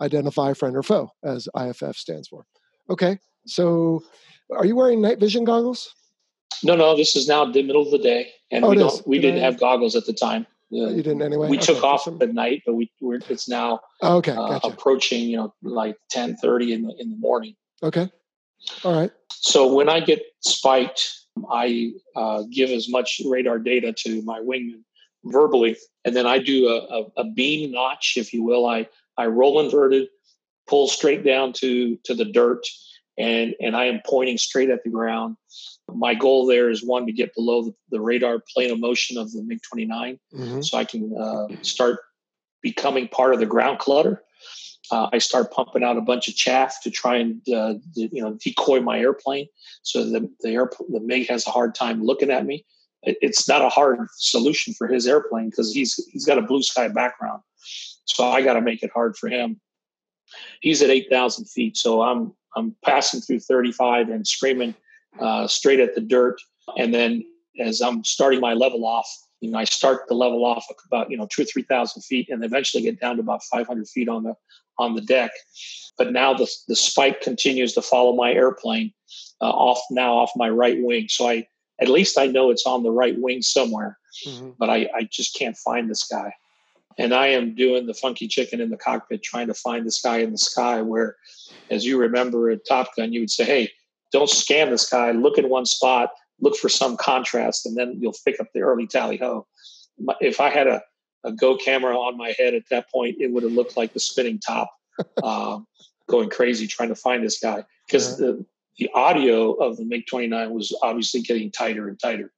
[0.00, 2.46] identify friend or foe, as IFF stands for.
[2.88, 3.18] Okay.
[3.46, 4.02] So
[4.56, 5.92] are you wearing night vision goggles?
[6.62, 8.30] No, no, this is now the middle of the day.
[8.50, 9.44] And oh, we, don't, we Did didn't I...
[9.46, 10.46] have goggles at the time.
[10.72, 11.48] Uh, you didn't anyway.
[11.48, 12.20] We okay, took off some...
[12.20, 14.66] at night, but we we're, it's now okay uh, gotcha.
[14.66, 17.54] approaching you know like ten thirty in the in the morning.
[17.82, 18.10] Okay,
[18.82, 19.10] all right.
[19.30, 21.12] So when I get spiked,
[21.50, 24.82] I uh, give as much radar data to my wingman
[25.24, 28.66] verbally, and then I do a, a, a beam notch, if you will.
[28.66, 30.08] I I roll inverted,
[30.66, 32.66] pull straight down to to the dirt,
[33.18, 35.36] and and I am pointing straight at the ground
[35.88, 39.32] my goal there is one to get below the, the radar plane of motion of
[39.32, 40.60] the MiG 29 mm-hmm.
[40.62, 42.00] so I can uh, start
[42.62, 44.22] becoming part of the ground clutter.
[44.90, 48.36] Uh, I start pumping out a bunch of chaff to try and uh, you know
[48.42, 49.46] decoy my airplane,
[49.82, 52.66] so the the, air, the MiG has a hard time looking at me.
[53.02, 56.62] It, it's not a hard solution for his airplane because he's he's got a blue
[56.62, 57.40] sky background,
[58.04, 59.58] so I got to make it hard for him.
[60.60, 64.74] He's at eight thousand feet, so I'm I'm passing through thirty five and screaming
[65.18, 66.40] uh, straight at the dirt.
[66.76, 67.24] And then
[67.60, 69.08] as I'm starting my level off,
[69.40, 72.28] you know, I start the level off about you know two or three thousand feet,
[72.30, 74.34] and eventually get down to about 500 feet on the
[74.78, 75.30] on the deck.
[75.98, 78.92] But now the the spike continues to follow my airplane
[79.40, 81.08] uh, off now off my right wing.
[81.08, 81.46] So I
[81.80, 84.50] at least I know it's on the right wing somewhere, mm-hmm.
[84.58, 86.32] but I, I just can't find this guy.
[86.96, 90.18] And I am doing the funky chicken in the cockpit, trying to find this guy
[90.18, 90.80] in the sky.
[90.80, 91.16] Where,
[91.70, 93.70] as you remember at Top Gun, you would say, "Hey,
[94.14, 95.10] don't scan the sky.
[95.10, 96.10] Look in one spot.
[96.40, 99.46] Look for some contrast, and then you'll pick up the early tally ho.
[100.20, 100.82] If I had a,
[101.24, 104.00] a Go camera on my head at that point, it would have looked like the
[104.00, 104.70] spinning top,
[105.22, 105.58] uh,
[106.08, 108.26] going crazy trying to find this guy because yeah.
[108.26, 108.46] the
[108.78, 112.32] the audio of the MiG 29 was obviously getting tighter and tighter.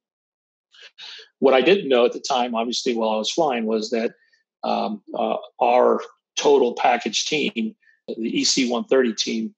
[1.39, 4.13] What I didn't know at the time, obviously, while I was flying, was that
[4.63, 6.01] um, uh, our
[6.37, 7.75] total package team,
[8.07, 9.55] the EC 130 team,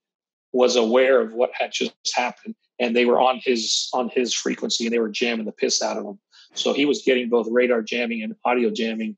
[0.51, 4.85] was aware of what had just happened, and they were on his on his frequency,
[4.85, 6.19] and they were jamming the piss out of him.
[6.53, 9.15] So he was getting both radar jamming and audio jamming,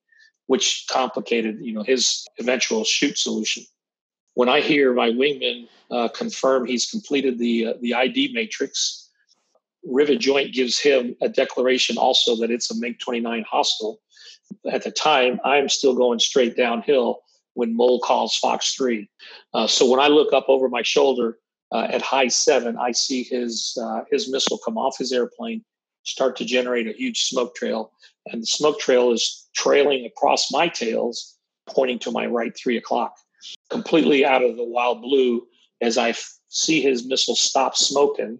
[0.47, 3.63] which complicated, you know, his eventual shoot solution.
[4.33, 9.09] When I hear my wingman uh, confirm he's completed the uh, the ID matrix,
[9.83, 13.99] Rivet Joint gives him a declaration also that it's a MiG 29 hostile.
[14.69, 17.21] At the time, I'm still going straight downhill
[17.53, 19.09] when Mole calls Fox 3.
[19.53, 21.37] Uh, so when I look up over my shoulder
[21.71, 25.63] uh, at high seven, I see his, uh, his missile come off his airplane,
[26.03, 27.91] start to generate a huge smoke trail.
[28.27, 31.37] And the smoke trail is trailing across my tails,
[31.67, 33.15] pointing to my right three o'clock,
[33.69, 35.47] completely out of the wild blue.
[35.81, 38.39] As I f- see his missile stop smoking,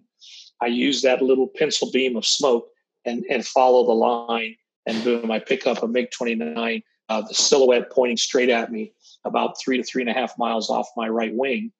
[0.60, 2.68] I use that little pencil beam of smoke
[3.04, 4.54] and, and follow the line.
[4.86, 6.82] And boom, I pick up a MiG 29,
[7.12, 8.92] uh, the silhouette pointing straight at me
[9.24, 11.70] about three to three and a half miles off my right wing.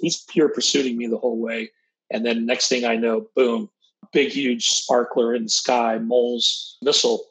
[0.00, 1.70] He's pure pursuing me the whole way.
[2.10, 3.70] And then next thing I know, boom,
[4.12, 7.24] big, huge sparkler in the sky, Mole's missile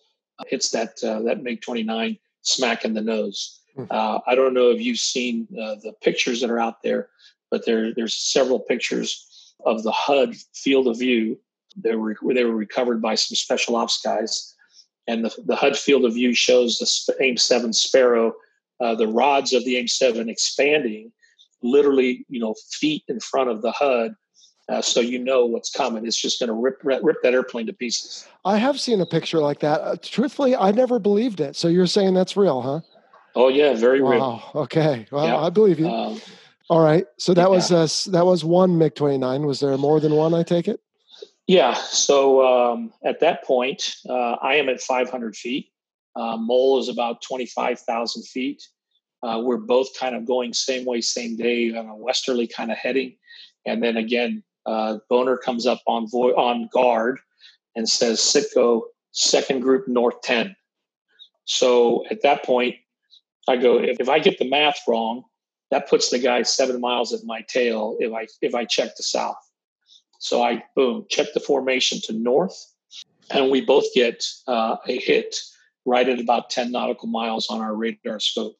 [0.47, 3.59] hits that uh, that MiG 29 smack in the nose.
[3.75, 3.85] Hmm.
[3.89, 7.09] Uh, I don't know if you've seen uh, the pictures that are out there,
[7.51, 11.37] but there there's several pictures of the HUD field of view.
[11.75, 14.52] They were they were recovered by some special ops guys,
[15.07, 18.33] and the, the HUD field of view shows the AIM seven Sparrow,
[18.79, 21.11] uh, the rods of the AIM seven expanding,
[21.61, 24.15] literally you know feet in front of the HUD.
[24.69, 26.05] Uh, so you know what's coming.
[26.07, 28.25] It's just going to rip, rip, rip that airplane to pieces.
[28.45, 29.81] I have seen a picture like that.
[29.81, 31.57] Uh, truthfully, I never believed it.
[31.57, 32.79] So you're saying that's real, huh?
[33.35, 34.11] Oh yeah, very wow.
[34.11, 34.63] real.
[34.63, 35.37] Okay, well, yeah.
[35.37, 35.89] I believe you.
[35.89, 36.21] Um,
[36.69, 37.05] all right.
[37.17, 37.47] So that yeah.
[37.47, 39.45] was uh, that was one MiG twenty nine.
[39.45, 40.33] Was there more than one?
[40.33, 40.79] I take it.
[41.47, 41.73] Yeah.
[41.73, 45.69] So um, at that point, uh, I am at five hundred feet.
[46.15, 48.63] Uh, Mole is about twenty five thousand feet.
[49.21, 52.77] Uh, we're both kind of going same way, same day on a westerly kind of
[52.77, 53.15] heading,
[53.65, 57.19] and then again, uh, Boner comes up on vo- on guard
[57.75, 60.55] and says, "Citgo, second group north ten."
[61.45, 62.75] So at that point,
[63.49, 65.23] I go, if, if I get the math wrong,
[65.71, 69.03] that puts the guy seven miles at my tail if I if I check the
[69.03, 69.42] south.
[70.23, 72.55] So I boom check the formation to north,
[73.29, 75.35] and we both get uh, a hit
[75.85, 78.55] right at about ten nautical miles on our radar scope.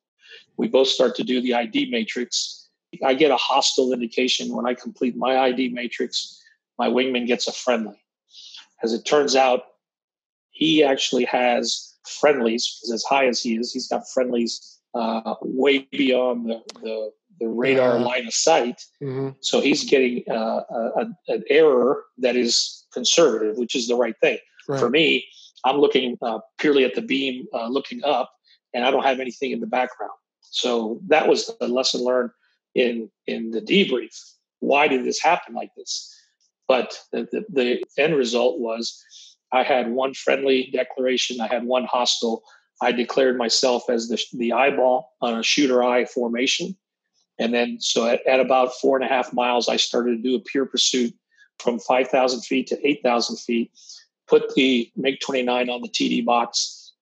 [0.57, 2.67] We both start to do the ID matrix.
[3.01, 6.37] I get a hostile indication when I complete my ID matrix.
[6.77, 8.03] My wingman gets a friendly.
[8.83, 9.61] As it turns out,
[10.51, 15.87] he actually has friendlies because as high as he is, he's got friendlies uh, way
[15.91, 18.81] beyond the, the, the radar line of sight.
[19.01, 19.29] Mm-hmm.
[19.41, 24.37] So he's getting uh, a, an error that is conservative, which is the right thing.
[24.67, 24.79] Right.
[24.79, 25.25] For me,
[25.65, 28.31] I'm looking uh, purely at the beam, uh, looking up,
[28.73, 30.11] and I don't have anything in the background.
[30.41, 32.31] So that was the lesson learned
[32.75, 34.15] in in the debrief.
[34.59, 36.09] Why did this happen like this?
[36.67, 38.97] But the, the, the end result was
[39.51, 42.41] I had one friendly declaration, I had one hostile,
[42.81, 46.75] I declared myself as the, the eyeball on a shooter eye formation.
[47.39, 50.35] And then, so at, at about four and a half miles, I started to do
[50.35, 51.13] a pure pursuit
[51.59, 53.71] from 5,000 feet to 8,000 feet,
[54.27, 56.93] put the MiG 29 on the TD box.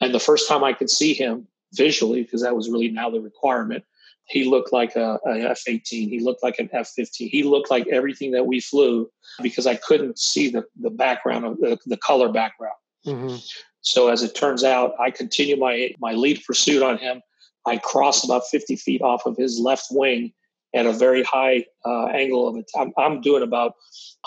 [0.00, 3.20] And the first time I could see him visually, because that was really now the
[3.20, 3.84] requirement,
[4.26, 6.08] he looked like a, a F 18.
[6.08, 7.28] He looked like an F 15.
[7.28, 9.10] He looked like everything that we flew
[9.42, 12.76] because I couldn't see the, the background of the, the color background.
[13.06, 13.36] Mm-hmm.
[13.82, 17.20] So as it turns out, I continue my my lead pursuit on him.
[17.66, 20.32] I cross about 50 feet off of his left wing
[20.74, 22.70] at a very high uh, angle of it.
[22.76, 23.74] I'm, I'm doing about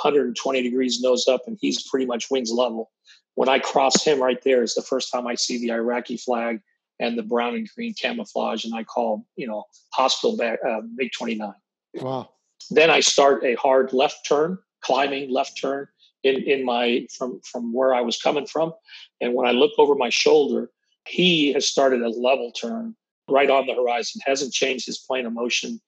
[0.01, 2.89] 120 degrees nose up, and he's pretty much wings level.
[3.35, 6.61] When I cross him right there is the first time I see the Iraqi flag
[6.99, 11.11] and the brown and green camouflage, and I call you know hostile back, uh, MiG
[11.11, 11.53] 29.
[11.95, 12.29] Wow.
[12.71, 15.87] Then I start a hard left turn, climbing left turn
[16.23, 18.73] in in my from from where I was coming from,
[19.21, 20.71] and when I look over my shoulder,
[21.07, 22.95] he has started a level turn
[23.29, 25.79] right on the horizon, hasn't changed his plane of motion.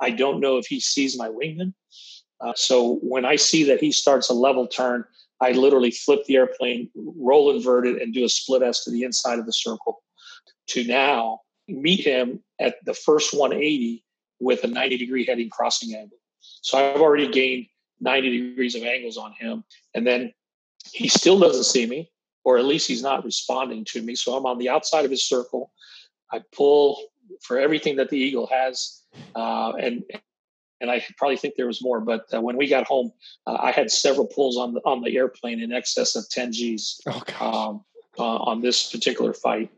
[0.00, 1.74] I don't know if he sees my wingman.
[2.40, 5.04] Uh, so when I see that he starts a level turn,
[5.40, 9.38] I literally flip the airplane, roll inverted, and do a split S to the inside
[9.38, 10.02] of the circle
[10.68, 14.04] to now meet him at the first 180
[14.40, 16.18] with a 90 degree heading crossing angle.
[16.40, 17.66] So I've already gained
[18.00, 19.64] 90 degrees of angles on him.
[19.94, 20.32] And then
[20.92, 22.10] he still doesn't see me
[22.44, 24.14] or at least he's not responding to me.
[24.14, 25.72] So I'm on the outside of his circle.
[26.32, 27.02] I pull
[27.42, 29.02] for everything that the eagle has,
[29.34, 30.04] uh, and
[30.80, 32.00] and I probably think there was more.
[32.00, 33.12] But uh, when we got home,
[33.46, 37.00] uh, I had several pulls on the on the airplane in excess of 10 Gs
[37.08, 37.84] oh, um,
[38.18, 39.70] uh, on this particular fight.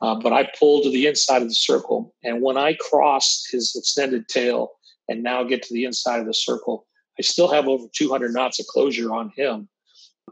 [0.00, 2.14] Uh, but I pulled to the inside of the circle.
[2.22, 4.72] And when I crossed his extended tail
[5.08, 6.86] and now get to the inside of the circle,
[7.18, 9.68] I still have over 200 knots of closure on him.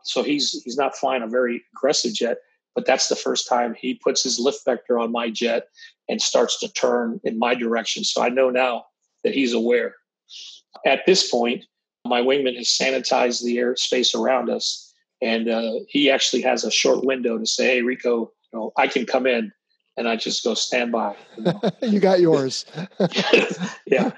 [0.04, 2.38] So he's he's not flying a very aggressive jet,
[2.74, 5.68] but that's the first time he puts his lift vector on my jet
[6.08, 8.04] and starts to turn in my direction.
[8.04, 8.86] So I know now
[9.24, 9.94] that he's aware.
[10.86, 11.64] At this point,
[12.06, 17.04] my wingman has sanitized the airspace around us, and uh, he actually has a short
[17.04, 19.52] window to say, "Hey, Rico, you know, I can come in."
[19.98, 21.14] And I just go stand by.
[21.36, 21.60] You, know.
[21.82, 22.64] you got yours.
[23.86, 24.10] yeah,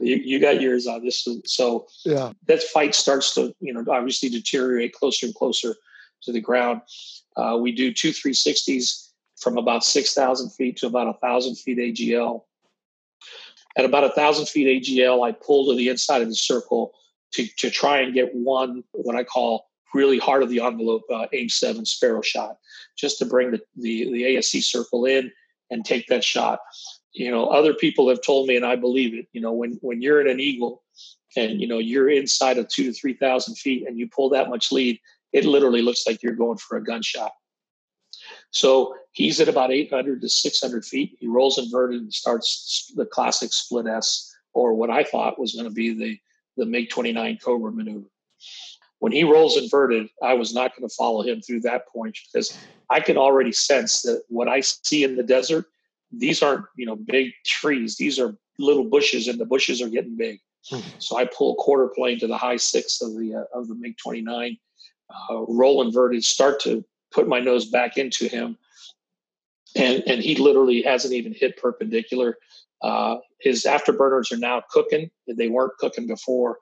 [0.00, 1.22] you, you got yours on this.
[1.26, 1.42] One.
[1.44, 5.74] So yeah, that fight starts to you know obviously deteriorate closer and closer
[6.22, 6.80] to the ground.
[7.38, 9.10] Uh, we do two 360s
[9.40, 12.42] from about 6,000 feet to about 1,000 feet AGL.
[13.76, 16.92] At about 1,000 feet AGL, I pull to the inside of the circle
[17.32, 21.26] to, to try and get one, what I call really hard of the envelope uh,
[21.32, 22.56] aim seven sparrow shot,
[22.96, 25.30] just to bring the, the, the ASE circle in
[25.70, 26.60] and take that shot.
[27.12, 30.02] You know, other people have told me, and I believe it, you know, when, when
[30.02, 30.82] you're in an eagle
[31.36, 34.72] and, you know, you're inside of two to 3,000 feet and you pull that much
[34.72, 35.00] lead,
[35.32, 37.32] it literally looks like you're going for a gunshot.
[38.50, 41.16] So he's at about 800 to 600 feet.
[41.20, 45.68] He rolls inverted and starts the classic split S, or what I thought was going
[45.68, 46.18] to be the,
[46.56, 48.06] the MiG 29 Cobra maneuver.
[49.00, 52.58] When he rolls inverted, I was not going to follow him through that point because
[52.90, 55.66] I can already sense that what I see in the desert,
[56.10, 57.96] these aren't you know big trees.
[57.96, 60.40] These are little bushes, and the bushes are getting big.
[60.68, 60.80] Hmm.
[60.98, 63.96] So I pull quarter plane to the high six of the uh, of the MiG
[63.98, 64.56] 29,
[65.10, 68.56] uh, roll inverted, start to put my nose back into him,
[69.76, 72.36] and and he literally hasn't even hit perpendicular.
[72.82, 76.58] Uh, his afterburners are now cooking; they weren't cooking before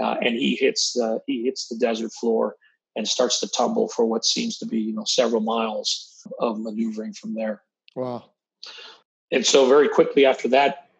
[0.00, 2.56] uh, and he hits the he hits the desert floor
[2.94, 7.12] and starts to tumble for what seems to be you know several miles of maneuvering
[7.12, 7.62] from there.
[7.94, 8.30] Wow!
[9.30, 10.90] And so very quickly after that,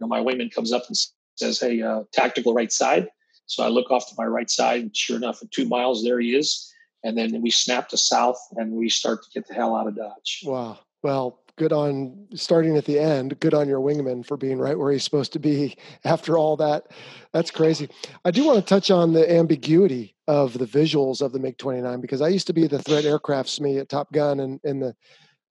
[0.00, 0.96] you know, my wingman comes up and
[1.36, 3.08] says, "Hey, uh, tactical right side."
[3.48, 6.20] So I look off to my right side, and sure enough, at two miles there
[6.20, 6.72] he is.
[7.02, 9.96] And then we snap to south, and we start to get the hell out of
[9.96, 10.42] Dodge.
[10.44, 10.78] Wow!
[11.02, 13.38] Well, good on starting at the end.
[13.40, 16.88] Good on your wingman for being right where he's supposed to be after all that.
[17.32, 17.88] That's crazy.
[18.24, 22.00] I do want to touch on the ambiguity of the visuals of the MiG 29
[22.00, 24.94] because I used to be the threat aircraft SME at Top Gun and in the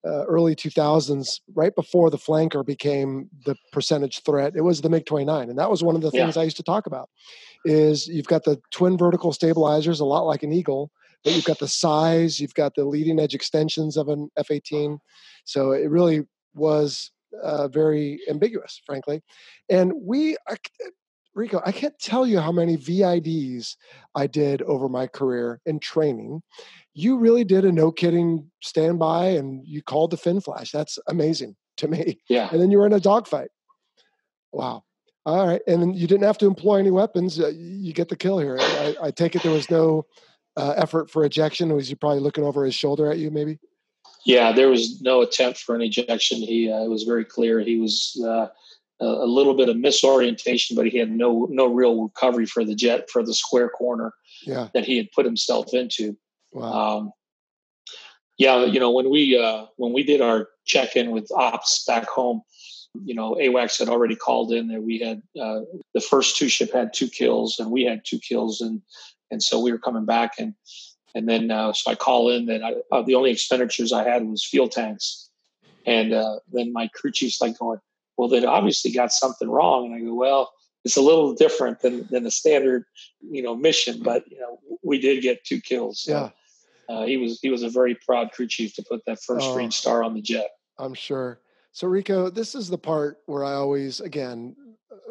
[0.05, 4.53] uh, early 2000s, right before the flanker became the percentage threat.
[4.55, 6.41] It was the MiG 29, and that was one of the things yeah.
[6.41, 7.09] I used to talk about.
[7.65, 10.91] Is you've got the twin vertical stabilizers, a lot like an Eagle,
[11.23, 14.99] but you've got the size, you've got the leading edge extensions of an F 18.
[15.45, 16.21] So it really
[16.53, 17.11] was
[17.43, 19.21] uh, very ambiguous, frankly.
[19.69, 20.37] And we,
[21.38, 23.75] Rico, I can't tell you how many VIDs
[24.15, 26.41] I did over my career in training.
[26.93, 30.71] You really did a no kidding standby and you called the fin flash.
[30.71, 32.19] That's amazing to me.
[32.27, 32.49] Yeah.
[32.51, 33.49] And then you were in a dogfight.
[34.51, 34.83] Wow.
[35.25, 35.61] All right.
[35.67, 37.39] And then you didn't have to employ any weapons.
[37.39, 38.57] Uh, you get the kill here.
[38.59, 40.05] I, I take it there was no
[40.57, 41.73] uh, effort for ejection?
[41.73, 43.59] Was he probably looking over his shoulder at you, maybe?
[44.25, 46.39] Yeah, there was no attempt for an ejection.
[46.39, 48.47] He uh, it was very clear he was uh,
[48.99, 53.09] a little bit of misorientation, but he had no no real recovery for the jet
[53.11, 54.69] for the square corner yeah.
[54.73, 56.17] that he had put himself into.
[56.51, 56.97] Wow.
[56.97, 57.11] Um,
[58.37, 62.07] yeah, you know when we uh, when we did our check in with ops back
[62.07, 62.41] home,
[63.03, 65.61] you know AWACS had already called in that we had uh,
[65.93, 68.81] the first two ship had two kills and we had two kills and
[69.31, 70.53] and so we were coming back and
[71.15, 74.25] and then uh, so I call in that I, uh, the only expenditures I had
[74.25, 75.29] was fuel tanks,
[75.85, 77.79] and uh, then my crew chief's like going,
[78.18, 80.51] well, they obviously got something wrong, and I go, well,
[80.84, 82.86] it's a little different than than a standard,
[83.22, 86.01] you know, mission, but you know, we did get two kills.
[86.01, 86.30] So, yeah.
[86.89, 89.53] Uh, he was he was a very proud crew chief to put that first oh,
[89.53, 90.49] green star on the jet.
[90.80, 91.41] I'm sure.
[91.74, 94.55] So Rico, this is the part where I always again,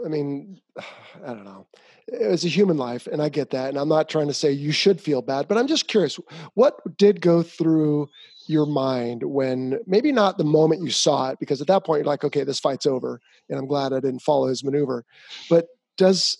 [0.04, 0.60] I mean,
[1.24, 1.66] I don't know
[2.08, 4.72] it's a human life and i get that and i'm not trying to say you
[4.72, 6.18] should feel bad but i'm just curious
[6.54, 8.08] what did go through
[8.48, 12.06] your mind when maybe not the moment you saw it because at that point you're
[12.06, 15.04] like okay this fight's over and i'm glad i didn't follow his maneuver.
[15.50, 15.66] But
[15.96, 16.38] does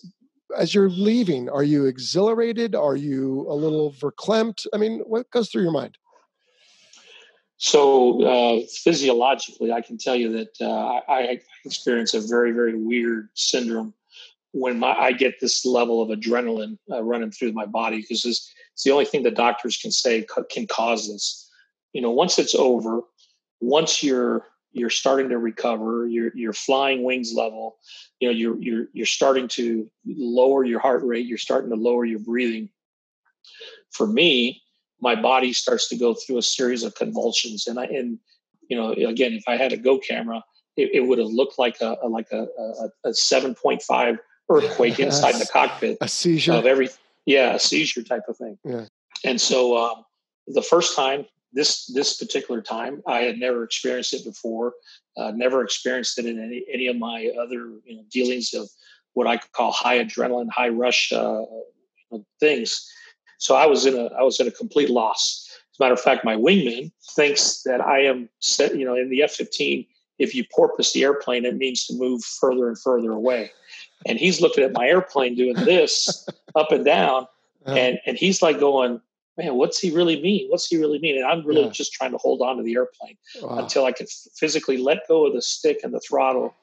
[0.57, 2.75] as you're leaving are you exhilarated?
[2.75, 4.67] Are you a little verklempt?
[4.73, 5.97] I mean what goes through your mind?
[7.57, 13.29] So uh, physiologically i can tell you that uh, I, experience a very very weird
[13.33, 13.93] syndrome
[14.51, 18.51] when my, I get this level of adrenaline uh, running through my body because it's,
[18.73, 21.46] it's the only thing the doctors can say can cause this.
[21.97, 23.01] You know, once it's over,
[23.59, 27.77] once you're you're starting to recover, you're you're flying wings level,
[28.19, 32.05] you know, you're you're you're starting to lower your heart rate, you're starting to lower
[32.05, 32.69] your breathing.
[33.89, 34.61] For me,
[35.01, 38.19] my body starts to go through a series of convulsions, and I and
[38.69, 40.43] you know, again, if I had a go camera,
[40.75, 44.19] it, it would have looked like a, a like a, a, a 7.5
[44.51, 45.97] earthquake inside the cockpit.
[46.01, 46.89] A seizure of every,
[47.25, 48.59] yeah, a seizure type of thing.
[48.63, 48.85] Yeah.
[49.25, 50.05] And so um,
[50.45, 51.25] the first time,
[51.57, 54.73] this this particular time, I had never experienced it before.
[55.17, 58.69] Uh, never experienced it in any any of my other you know, dealings of
[59.13, 61.41] what I could call high adrenaline, high rush uh,
[62.39, 62.87] things.
[63.39, 65.49] So I was in a I was in a complete loss.
[65.73, 68.77] As a matter of fact, my wingman thinks that I am set.
[68.77, 69.87] You know, in the F fifteen,
[70.19, 73.51] if you porpoise the airplane, it means to move further and further away.
[74.05, 77.25] And he's looking at my airplane doing this up and down,
[77.65, 77.75] uh-huh.
[77.75, 79.01] and and he's like going,
[79.37, 80.49] man, what's he really mean?
[80.49, 81.17] What's he really mean?
[81.17, 81.71] And I'm really yeah.
[81.71, 83.59] just trying to hold on to the airplane wow.
[83.59, 86.55] until I can physically let go of the stick and the throttle,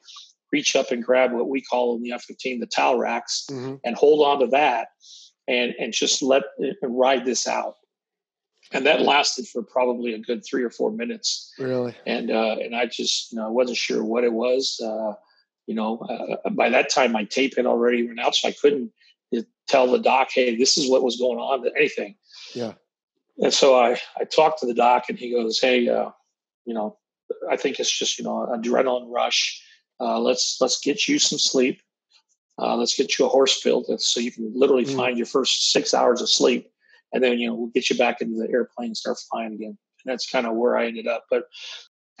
[0.51, 3.75] reach up and grab what we call in the F-15 the towel racks, mm-hmm.
[3.83, 4.89] and hold on to that,
[5.47, 7.75] and and just let and ride this out.
[8.71, 11.53] And that lasted for probably a good three or four minutes.
[11.59, 11.95] Really?
[12.05, 14.79] And uh, and I just you know I wasn't sure what it was.
[14.83, 15.13] Uh,
[15.67, 18.91] you know, uh, by that time my tape had already run out, so I couldn't
[19.67, 22.15] tell the doc, hey, this is what was going on, anything.
[22.55, 22.73] Yeah.
[23.37, 26.09] And so I, I talked to the doc and he goes, hey, uh,
[26.65, 26.97] you know,
[27.51, 29.61] I think it's just, you know, adrenaline rush.
[29.99, 31.81] Uh, let's, let's get you some sleep.
[32.57, 34.95] Uh, let's get you a horse built so you can literally mm.
[34.95, 36.71] find your first six hours of sleep.
[37.13, 39.77] And then, you know, we'll get you back into the airplane and start flying again.
[40.05, 41.25] And that's kind of where I ended up.
[41.29, 41.45] But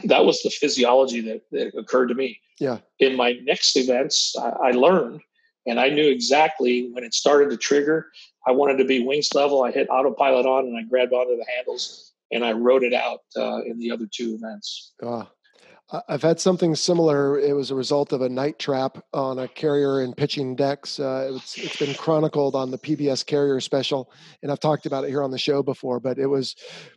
[0.03, 2.39] that was the physiology that, that occurred to me.
[2.59, 2.79] Yeah.
[2.99, 5.21] In my next events, I, I learned
[5.65, 8.11] and I knew exactly when it started to trigger.
[8.47, 9.63] I wanted to be wings level.
[9.63, 13.21] I hit autopilot on and I grabbed onto the handles and I wrote it out
[13.35, 14.93] uh, in the other two events.
[15.01, 15.27] Oh.
[16.09, 17.37] I've had something similar.
[17.37, 20.99] It was a result of a night trap on a carrier in pitching decks.
[20.99, 24.11] Uh, it's, it's been chronicled on the PBS Carrier special,
[24.41, 25.99] and I've talked about it here on the show before.
[25.99, 26.55] But it was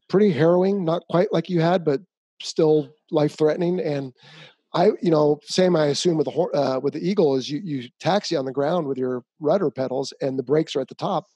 [0.08, 2.00] pretty harrowing, not quite like you had, but
[2.40, 3.78] still life threatening.
[3.78, 4.14] And
[4.74, 7.88] I, you know, same I assume with the uh, with the Eagle is you you
[8.00, 11.26] taxi on the ground with your rudder pedals and the brakes are at the top.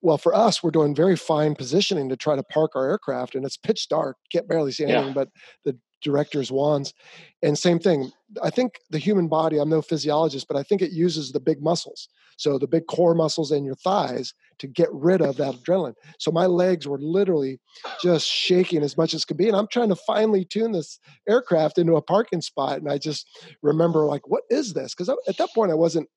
[0.00, 3.44] Well, for us, we're doing very fine positioning to try to park our aircraft, and
[3.44, 5.12] it's pitch dark, can't barely see anything yeah.
[5.12, 5.28] but
[5.64, 6.94] the director's wands.
[7.42, 8.10] And same thing,
[8.42, 11.62] I think the human body, I'm no physiologist, but I think it uses the big
[11.62, 12.08] muscles.
[12.36, 15.94] So the big core muscles in your thighs to get rid of that adrenaline.
[16.18, 17.60] So my legs were literally
[18.02, 19.48] just shaking as much as could be.
[19.48, 20.98] And I'm trying to finally tune this
[21.28, 22.78] aircraft into a parking spot.
[22.78, 23.28] And I just
[23.62, 24.94] remember, like, what is this?
[24.94, 26.08] Because at that point, I wasn't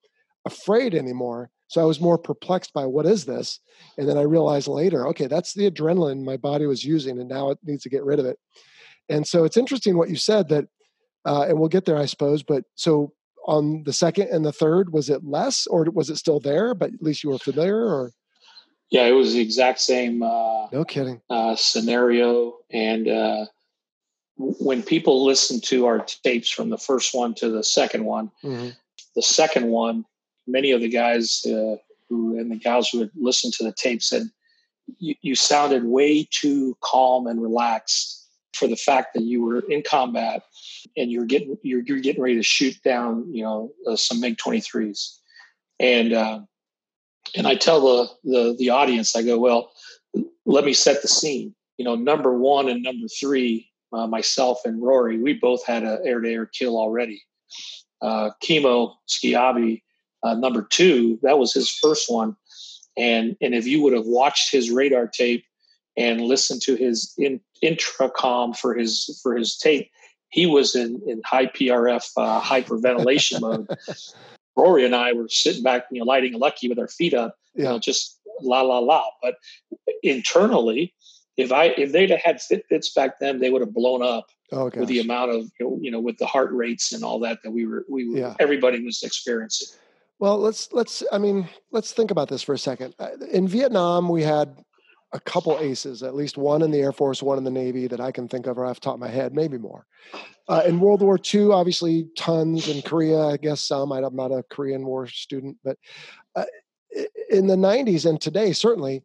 [0.45, 1.49] afraid anymore.
[1.67, 3.59] So I was more perplexed by what is this?
[3.97, 7.49] And then I realized later, okay, that's the adrenaline my body was using, and now
[7.49, 8.37] it needs to get rid of it.
[9.09, 10.65] And so it's interesting what you said that,
[11.25, 12.43] uh, and we'll get there, I suppose.
[12.43, 13.13] But so
[13.47, 16.73] on the second and the third, was it less, or was it still there?
[16.73, 18.11] But at least you were familiar, or
[18.89, 20.23] yeah, it was the exact same.
[20.23, 21.21] Uh, no kidding.
[21.29, 23.45] Uh, scenario, and uh,
[24.37, 28.69] when people listen to our tapes from the first one to the second one, mm-hmm.
[29.15, 30.05] the second one,
[30.47, 31.75] many of the guys uh,
[32.09, 34.23] who and the gals who had listened to the tape said
[34.99, 38.24] you, you sounded way too calm and relaxed
[38.55, 40.43] for the fact that you were in combat
[40.95, 44.37] and you're getting you're, you're getting ready to shoot down you know uh, some MiG
[44.37, 45.17] 23s
[45.79, 46.39] and uh,
[47.35, 49.71] and I tell the, the the audience I go well
[50.45, 51.53] let me set the scene.
[51.77, 55.99] You know number one and number three uh, myself and Rhory we both had an
[56.05, 57.21] air to air kill already.
[58.01, 59.81] Uh, Schiavi
[60.23, 62.35] uh, number two that was his first one.
[62.97, 65.43] And and if you would have watched his radar tape
[65.97, 69.89] and listened to his in, intracom for his for his tape,
[70.29, 73.67] he was in in high PRF uh, hyperventilation mode.
[74.57, 77.35] Rhory and I were sitting back, you know, lighting a lucky with our feet up,
[77.55, 77.63] yeah.
[77.63, 79.03] you know, just la la la.
[79.21, 79.35] But
[80.01, 80.93] internally,
[81.37, 84.65] if I if they'd have had Fitbits back then, they would have blown up oh,
[84.73, 87.65] with the amount of you know with the heart rates and all that that we
[87.65, 88.35] were we were, yeah.
[88.39, 89.77] everybody was experiencing.
[90.19, 92.95] Well, let's let's I mean let's think about this for a second.
[92.99, 94.63] Uh, in Vietnam, we had
[95.15, 98.01] a couple aces, at least one in the Air Force, one in the Navy that
[98.01, 99.85] I can think of off the top of my head, maybe more.
[100.47, 102.67] Uh, in World War II, obviously tons.
[102.67, 103.91] In Korea, I guess some.
[103.91, 105.77] I'm not a Korean War student, but
[106.35, 106.45] uh,
[107.29, 109.03] in the 90s and today, certainly,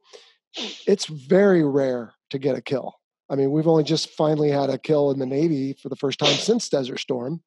[0.86, 2.94] it's very rare to get a kill.
[3.30, 6.18] I mean, we've only just finally had a kill in the Navy for the first
[6.18, 7.42] time since Desert Storm.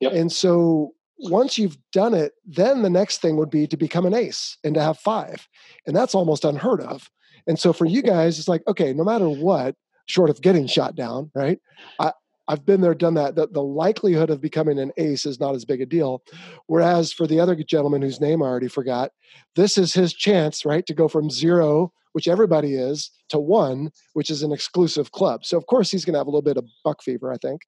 [0.00, 0.12] Yep.
[0.12, 4.14] And so once you've done it, then the next thing would be to become an
[4.14, 5.46] ace and to have five.
[5.86, 7.08] And that's almost unheard of.
[7.46, 9.74] And so for you guys, it's like, okay, no matter what,
[10.06, 11.58] short of getting shot down, right?
[11.98, 12.12] I,
[12.48, 13.36] I've been there, done that.
[13.36, 16.22] The, the likelihood of becoming an ace is not as big a deal.
[16.66, 19.12] Whereas for the other gentleman whose name I already forgot,
[19.54, 24.30] this is his chance, right, to go from zero, which everybody is, to one, which
[24.30, 25.44] is an exclusive club.
[25.44, 27.62] So of course he's going to have a little bit of buck fever, I think.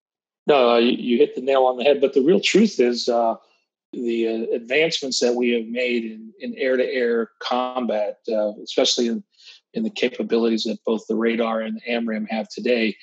[0.49, 2.01] No, uh, you, you, hit the nail on the head.
[2.01, 3.37] But the real truth is uh,
[3.93, 9.23] the uh, advancements that we have made in, in air-to-air combat, uh, especially in,
[9.75, 12.97] in the capabilities that both the radar and the AMRAAM have today.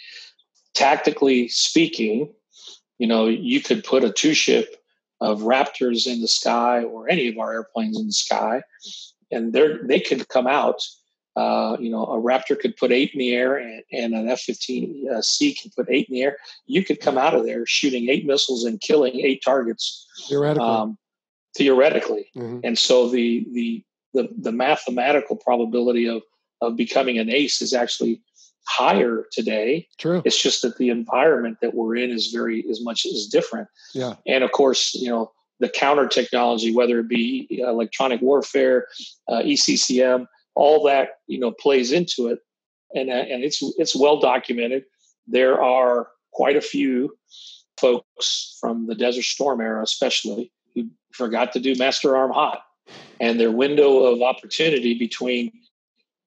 [0.74, 2.34] Tactically speaking,
[2.98, 4.76] you know, you could put a two-ship
[5.22, 8.62] of Raptors in the sky or any of our airplanes in the sky,
[9.32, 10.82] and they they could come out
[11.40, 14.42] uh, you know, a Raptor could put eight in the air and, and an F
[14.42, 16.38] 15C uh, can put eight in the air.
[16.66, 20.06] You could come out of there shooting eight missiles and killing eight targets.
[20.28, 20.68] Theoretically.
[20.68, 20.98] Um,
[21.56, 22.30] theoretically.
[22.36, 22.60] Mm-hmm.
[22.66, 26.24] And so the, the, the, the mathematical probability of,
[26.62, 28.22] of becoming an ace is actually
[28.68, 29.88] higher today.
[29.98, 30.22] True.
[30.26, 33.68] It's just that the environment that we're in is very, as much as different.
[33.94, 34.16] Yeah.
[34.28, 38.88] And of course, you know, the counter technology, whether it be electronic warfare,
[39.28, 42.40] uh, ECCM, all that you know plays into it,
[42.94, 44.84] and uh, and it's it's well documented.
[45.28, 47.18] There are quite a few
[47.80, 52.62] folks from the Desert Storm era, especially, who forgot to do Master Arm Hot,
[53.20, 55.52] and their window of opportunity between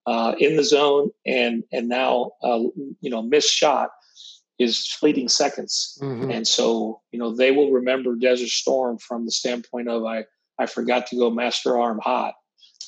[0.07, 2.61] uh, in the zone and and now uh,
[3.01, 3.91] you know missed shot
[4.59, 6.31] is fleeting seconds, mm-hmm.
[6.31, 10.25] and so you know they will remember Desert Storm from the standpoint of I
[10.59, 12.35] I forgot to go Master Arm Hot,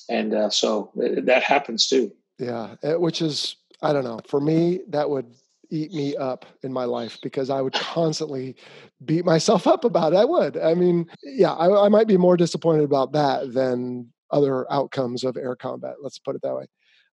[0.09, 2.13] and uh, so uh, that happens too.
[2.39, 4.21] Yeah, uh, which is I don't know.
[4.27, 5.27] For me, that would
[5.71, 8.57] eat me up in my life because I would constantly
[9.05, 10.17] beat myself up about it.
[10.17, 10.57] I would.
[10.57, 15.37] I mean, yeah, I, I might be more disappointed about that than other outcomes of
[15.37, 15.97] air combat.
[16.03, 16.67] Let's put it that way.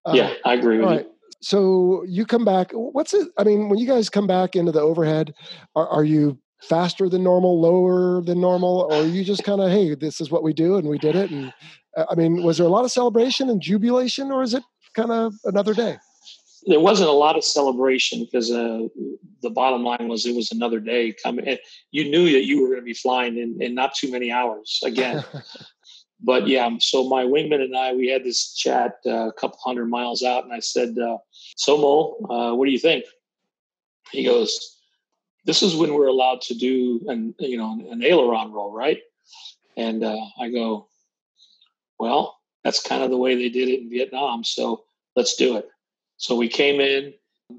[0.06, 1.06] Uh, yeah, I agree with right.
[1.06, 1.12] you.
[1.42, 2.72] So you come back.
[2.74, 3.28] What's it?
[3.38, 5.34] I mean, when you guys come back into the overhead,
[5.76, 9.96] are, are you faster than normal, lower than normal, or you just kind of, hey,
[9.96, 11.52] this is what we do and we did it, and
[11.98, 14.64] uh, I mean, was there a lot of celebration and jubilation, or is it
[14.96, 15.98] kind of another day?
[16.68, 18.82] There wasn't a lot of celebration because uh,
[19.42, 21.48] the bottom line was it was another day coming.
[21.48, 24.32] And you knew that you were going to be flying in, in not too many
[24.32, 25.24] hours again.
[26.24, 29.88] but yeah, so my wingman and I, we had this chat uh, a couple hundred
[29.88, 31.18] miles out, and I said, uh,
[31.56, 33.06] "So Mo, uh, what do you think?"
[34.12, 34.78] He goes,
[35.46, 39.00] "This is when we're allowed to do an you know an aileron roll, right?"
[39.78, 40.88] And uh, I go,
[42.02, 44.44] well, that's kind of the way they did it in Vietnam.
[44.44, 44.84] So
[45.16, 45.70] let's do it.
[46.18, 47.14] So we came in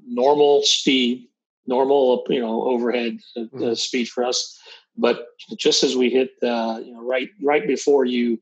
[0.07, 1.29] normal speed,
[1.67, 3.75] normal, you know, overhead uh, mm-hmm.
[3.75, 4.59] speed for us.
[4.97, 5.27] But
[5.57, 8.41] just as we hit, uh, you know, right, right before you,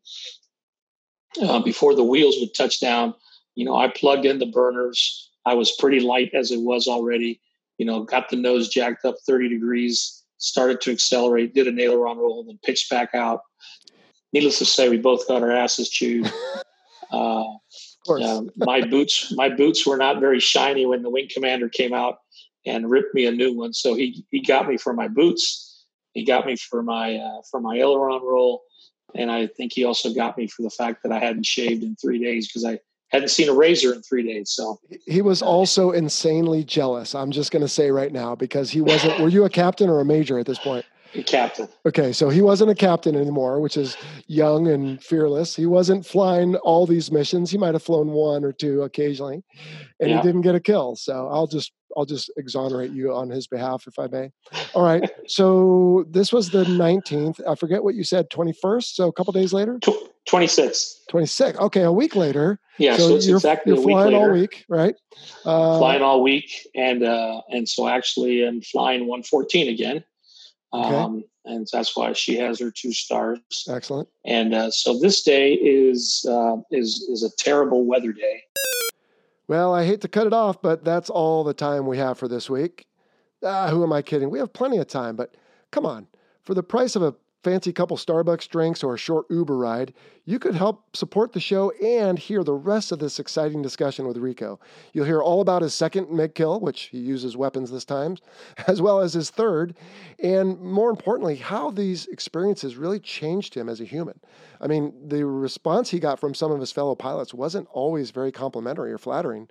[1.41, 3.15] uh, before the wheels would touch down,
[3.55, 5.31] you know, I plugged in the burners.
[5.47, 7.41] I was pretty light as it was already.
[7.79, 12.19] You know, got the nose jacked up 30 degrees, started to accelerate, did an aileron
[12.19, 13.41] roll, and then pitched back out
[14.33, 16.31] needless to say, we both got our asses chewed.
[17.13, 17.43] Uh,
[18.09, 22.19] uh, my boots, my boots were not very shiny when the wing commander came out
[22.65, 23.73] and ripped me a new one.
[23.73, 25.70] So he he got me for my boots.
[26.13, 28.63] He got me for my uh, for my aileron roll,
[29.15, 31.97] and I think he also got me for the fact that I hadn't shaved in
[31.97, 32.81] three days because I
[33.11, 34.51] hadn't seen a razor in three days.
[34.51, 37.15] So he was also insanely jealous.
[37.15, 39.21] I'm just going to say right now because he wasn't.
[39.21, 40.85] were you a captain or a major at this point?
[41.27, 41.69] Captain.
[41.87, 43.97] Okay, so he wasn't a captain anymore, which is
[44.27, 45.57] young and fearless.
[45.57, 47.51] He wasn't flying all these missions.
[47.51, 49.43] He might have flown one or two occasionally,
[50.01, 50.17] and yeah.
[50.17, 50.97] he didn't get a kill.
[50.97, 54.31] So I'll just I'll just exonerate you on his behalf, if I may.
[54.75, 55.11] All right.
[55.27, 57.41] so this was the 19th.
[57.49, 58.95] I forget what you said, 21st.
[58.95, 59.79] So a couple days later.
[60.29, 61.05] 26.
[61.09, 61.59] 26.
[61.59, 62.61] Okay, a week later.
[62.79, 64.95] Yeah, so, so it's you're, exactly you're flying all week, right?
[65.45, 70.05] Uh, flying all week, and uh, and so actually, I'm flying 114 again.
[70.73, 70.95] Okay.
[70.95, 73.41] Um, and that's why she has her two stars.
[73.69, 74.09] Excellent.
[74.25, 78.43] And uh, so this day is uh, is is a terrible weather day.
[79.49, 82.29] Well, I hate to cut it off, but that's all the time we have for
[82.29, 82.87] this week.
[83.45, 84.31] Ah, who am I kidding?
[84.31, 85.35] We have plenty of time, but
[85.73, 86.07] come on.
[86.43, 89.95] For the price of a fancy couple Starbucks drinks, or a short Uber ride,
[90.25, 94.17] you could help support the show and hear the rest of this exciting discussion with
[94.19, 94.61] Rico.
[94.93, 98.17] You'll hear all about his second MiG kill, which he uses weapons this time,
[98.67, 99.75] as well as his third,
[100.23, 104.21] and more importantly, how these experiences really changed him as a human.
[104.61, 108.31] I mean, the response he got from some of his fellow pilots wasn't always very
[108.31, 109.49] complimentary or flattering.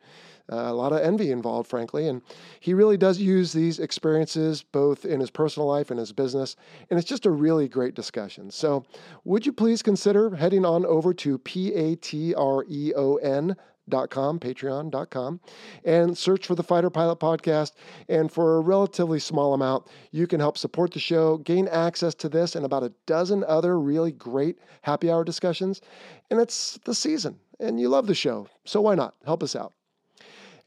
[0.51, 2.07] Uh, a lot of envy involved, frankly.
[2.07, 2.21] And
[2.59, 6.55] he really does use these experiences both in his personal life and his business.
[6.89, 8.51] And it's just a really great discussion.
[8.51, 8.83] So,
[9.25, 13.55] would you please consider heading on over to patreon
[13.89, 15.39] nu.com, patreon.com,
[15.83, 17.73] and search for the Fighter Pilot Podcast.
[18.07, 22.29] And for a relatively small amount, you can help support the show, gain access to
[22.29, 25.81] this and about a dozen other really great happy hour discussions.
[26.29, 29.15] And it's the season, and you love the show, so why not?
[29.25, 29.73] Help us out.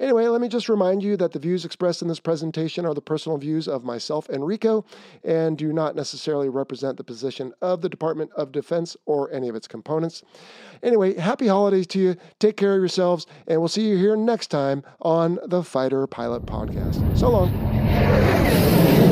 [0.00, 3.00] Anyway, let me just remind you that the views expressed in this presentation are the
[3.00, 4.84] personal views of myself and Rico
[5.24, 9.54] and do not necessarily represent the position of the Department of Defense or any of
[9.54, 10.22] its components.
[10.82, 12.16] Anyway, happy holidays to you.
[12.38, 16.46] Take care of yourselves, and we'll see you here next time on the Fighter Pilot
[16.46, 17.16] Podcast.
[17.16, 19.11] So long.